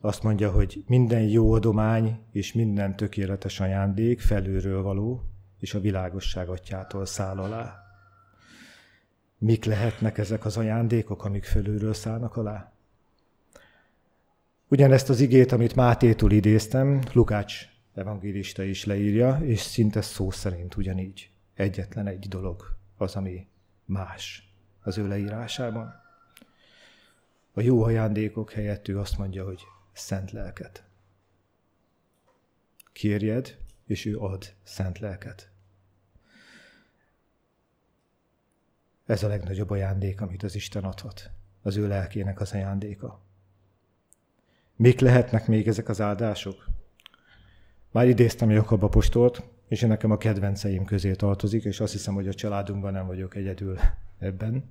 Azt 0.00 0.22
mondja, 0.22 0.50
hogy 0.50 0.84
minden 0.86 1.22
jó 1.22 1.52
adomány 1.52 2.18
és 2.30 2.52
minden 2.52 2.96
tökéletes 2.96 3.60
ajándék 3.60 4.20
felőről 4.20 4.82
való, 4.82 5.24
és 5.58 5.74
a 5.74 5.80
világosság 5.80 6.48
atyától 6.48 7.06
száll 7.06 7.38
alá. 7.38 7.81
Mik 9.44 9.64
lehetnek 9.64 10.18
ezek 10.18 10.44
az 10.44 10.56
ajándékok, 10.56 11.24
amik 11.24 11.44
felülről 11.44 11.94
szállnak 11.94 12.36
alá? 12.36 12.72
Ugyanezt 14.68 15.08
az 15.08 15.20
igét, 15.20 15.52
amit 15.52 15.74
Mátétól 15.74 16.32
idéztem, 16.32 17.00
Lukács 17.12 17.66
evangélista 17.94 18.62
is 18.62 18.84
leírja, 18.84 19.38
és 19.42 19.60
szinte 19.60 20.00
szó 20.00 20.30
szerint 20.30 20.76
ugyanígy. 20.76 21.30
Egyetlen 21.54 22.06
egy 22.06 22.28
dolog 22.28 22.76
az, 22.96 23.16
ami 23.16 23.46
más 23.84 24.52
az 24.82 24.98
ő 24.98 25.08
leírásában. 25.08 25.94
A 27.52 27.60
jó 27.60 27.82
ajándékok 27.82 28.52
helyett 28.52 28.88
ő 28.88 28.98
azt 28.98 29.18
mondja, 29.18 29.44
hogy 29.44 29.62
szent 29.92 30.30
lelket. 30.30 30.84
Kérjed, 32.92 33.58
és 33.86 34.04
ő 34.04 34.18
ad 34.18 34.54
szent 34.62 34.98
lelket. 34.98 35.51
Ez 39.12 39.22
a 39.22 39.28
legnagyobb 39.28 39.70
ajándék, 39.70 40.20
amit 40.20 40.42
az 40.42 40.54
Isten 40.54 40.84
adhat. 40.84 41.30
Az 41.62 41.76
ő 41.76 41.88
lelkének 41.88 42.40
az 42.40 42.52
ajándéka. 42.52 43.20
Mik 44.76 45.00
lehetnek 45.00 45.46
még 45.46 45.68
ezek 45.68 45.88
az 45.88 46.00
áldások? 46.00 46.66
Már 47.90 48.06
idéztem 48.06 48.50
Jakab 48.50 48.82
apostolt, 48.82 49.42
és 49.68 49.80
nekem 49.80 50.10
a 50.10 50.16
kedvenceim 50.16 50.84
közé 50.84 51.14
tartozik, 51.14 51.64
és 51.64 51.80
azt 51.80 51.92
hiszem, 51.92 52.14
hogy 52.14 52.28
a 52.28 52.34
családunkban 52.34 52.92
nem 52.92 53.06
vagyok 53.06 53.36
egyedül 53.36 53.78
ebben. 54.18 54.64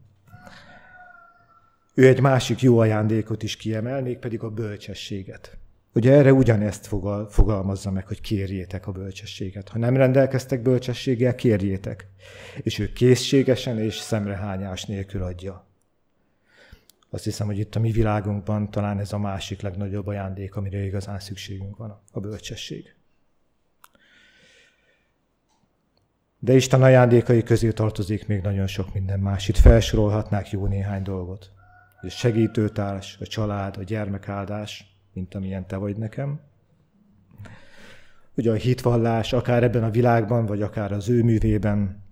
Ő 1.93 2.07
egy 2.07 2.21
másik 2.21 2.61
jó 2.61 2.77
ajándékot 2.77 3.43
is 3.43 3.57
kiemel, 3.57 4.01
mégpedig 4.01 4.43
a 4.43 4.49
bölcsességet. 4.49 5.57
Ugye 5.93 6.11
erre 6.11 6.33
ugyanezt 6.33 6.85
fogal, 6.85 7.29
fogalmazza 7.29 7.91
meg, 7.91 8.07
hogy 8.07 8.21
kérjétek 8.21 8.87
a 8.87 8.91
bölcsességet. 8.91 9.69
Ha 9.69 9.77
nem 9.77 9.95
rendelkeztek 9.95 10.61
bölcsességgel, 10.61 11.35
kérjétek. 11.35 12.07
És 12.61 12.79
ő 12.79 12.91
készségesen 12.91 13.79
és 13.79 13.95
szemrehányás 13.95 14.85
nélkül 14.85 15.23
adja. 15.23 15.65
Azt 17.09 17.23
hiszem, 17.23 17.47
hogy 17.47 17.59
itt 17.59 17.75
a 17.75 17.79
mi 17.79 17.91
világunkban 17.91 18.71
talán 18.71 18.99
ez 18.99 19.13
a 19.13 19.17
másik 19.17 19.61
legnagyobb 19.61 20.07
ajándék, 20.07 20.55
amire 20.55 20.83
igazán 20.83 21.19
szükségünk 21.19 21.77
van, 21.77 22.01
a 22.11 22.19
bölcsesség. 22.19 22.95
De 26.39 26.53
Isten 26.53 26.83
ajándékai 26.83 27.43
közé 27.43 27.71
tartozik 27.71 28.27
még 28.27 28.41
nagyon 28.41 28.67
sok 28.67 28.93
minden 28.93 29.19
más. 29.19 29.47
Itt 29.47 29.57
felsorolhatnák 29.57 30.51
jó 30.51 30.65
néhány 30.65 31.03
dolgot. 31.03 31.51
A 32.01 32.09
segítőtárs, 32.09 33.17
a 33.19 33.25
család, 33.25 33.77
a 33.77 33.83
gyermekáldás, 33.83 34.90
mint 35.13 35.35
amilyen 35.35 35.67
te 35.67 35.75
vagy 35.75 35.97
nekem. 35.97 36.39
Ugye 38.35 38.51
a 38.51 38.55
hitvallás, 38.55 39.33
akár 39.33 39.63
ebben 39.63 39.83
a 39.83 39.89
világban, 39.89 40.45
vagy 40.45 40.61
akár 40.61 40.91
az 40.91 41.09
ő 41.09 41.23
művében, 41.23 42.03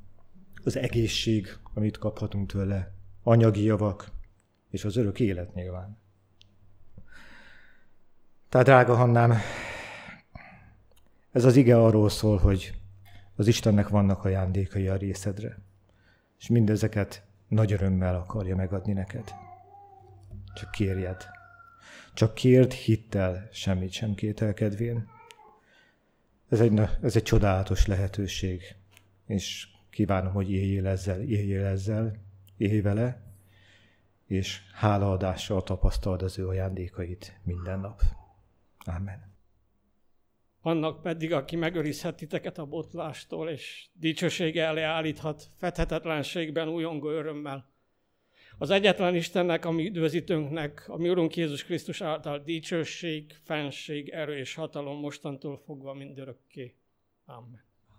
az 0.64 0.78
egészség, 0.78 1.58
amit 1.74 1.98
kaphatunk 1.98 2.52
tőle, 2.52 2.92
anyagi 3.24 3.64
javak, 3.64 4.12
és 4.70 4.86
az 4.86 4.96
örök 4.96 5.20
élet 5.20 5.54
nyilván. 5.54 5.98
Tehát, 8.50 8.66
drága 8.66 8.96
Hannám, 8.96 9.34
ez 11.32 11.46
az 11.46 11.56
ige 11.56 11.82
arról 11.82 12.10
szól, 12.10 12.38
hogy 12.38 12.74
az 13.36 13.48
Istennek 13.48 13.88
vannak 13.88 14.26
ajándékai 14.26 14.88
a 14.88 14.96
részedre, 14.96 15.58
és 16.40 16.48
mindezeket 16.48 17.24
nagy 17.48 17.72
örömmel 17.72 18.16
akarja 18.16 18.56
megadni 18.56 18.94
neked. 18.94 19.34
Csak 20.54 20.72
kérjed. 20.72 21.39
Csak 22.20 22.34
kérd 22.34 22.72
hittel, 22.72 23.50
semmit 23.52 23.92
sem 23.92 24.16
kételkedvén. 24.16 25.10
Ez 26.50 26.60
egy, 26.60 26.80
ez 27.02 27.16
egy 27.16 27.24
csodálatos 27.24 27.86
lehetőség, 27.86 28.76
és 29.26 29.68
kívánom, 29.90 30.34
hogy 30.34 30.52
éljél 30.52 30.88
ezzel, 30.88 31.22
éljél 31.22 31.66
ezzel, 31.66 32.16
élj 32.58 32.82
vele, 32.82 33.22
és 34.26 34.62
hálaadással 34.74 35.64
tapasztald 35.64 36.22
az 36.22 36.40
ő 36.40 36.48
ajándékait 36.48 37.40
minden 37.44 37.80
nap. 37.80 38.02
Amen. 38.86 39.36
Annak 40.62 41.02
pedig, 41.02 41.34
aki 41.34 41.56
megőrizhet 41.56 42.16
titeket 42.16 42.58
a 42.58 42.66
botlástól, 42.66 43.50
és 43.50 43.88
dicsősége 43.94 44.64
elé 44.64 44.82
állíthat 44.82 45.52
fethetetlenségben 45.58 46.68
újongó 46.68 47.10
örömmel. 47.10 47.70
Az 48.62 48.70
egyetlen 48.70 49.16
Istennek, 49.16 49.66
ami 49.66 49.86
üdvözítőnknek, 49.86 50.90
a 50.90 50.98
mi 50.98 51.10
Urunk 51.10 51.36
Jézus 51.36 51.64
Krisztus 51.64 52.02
által 52.02 52.40
dicsőség, 52.40 53.36
fenség, 53.44 54.10
erő 54.10 54.38
és 54.38 54.54
hatalom 54.54 55.00
mostantól 55.00 55.58
fogva 55.58 55.94
mindörökké. 55.94 56.76
Amen. 57.26 57.69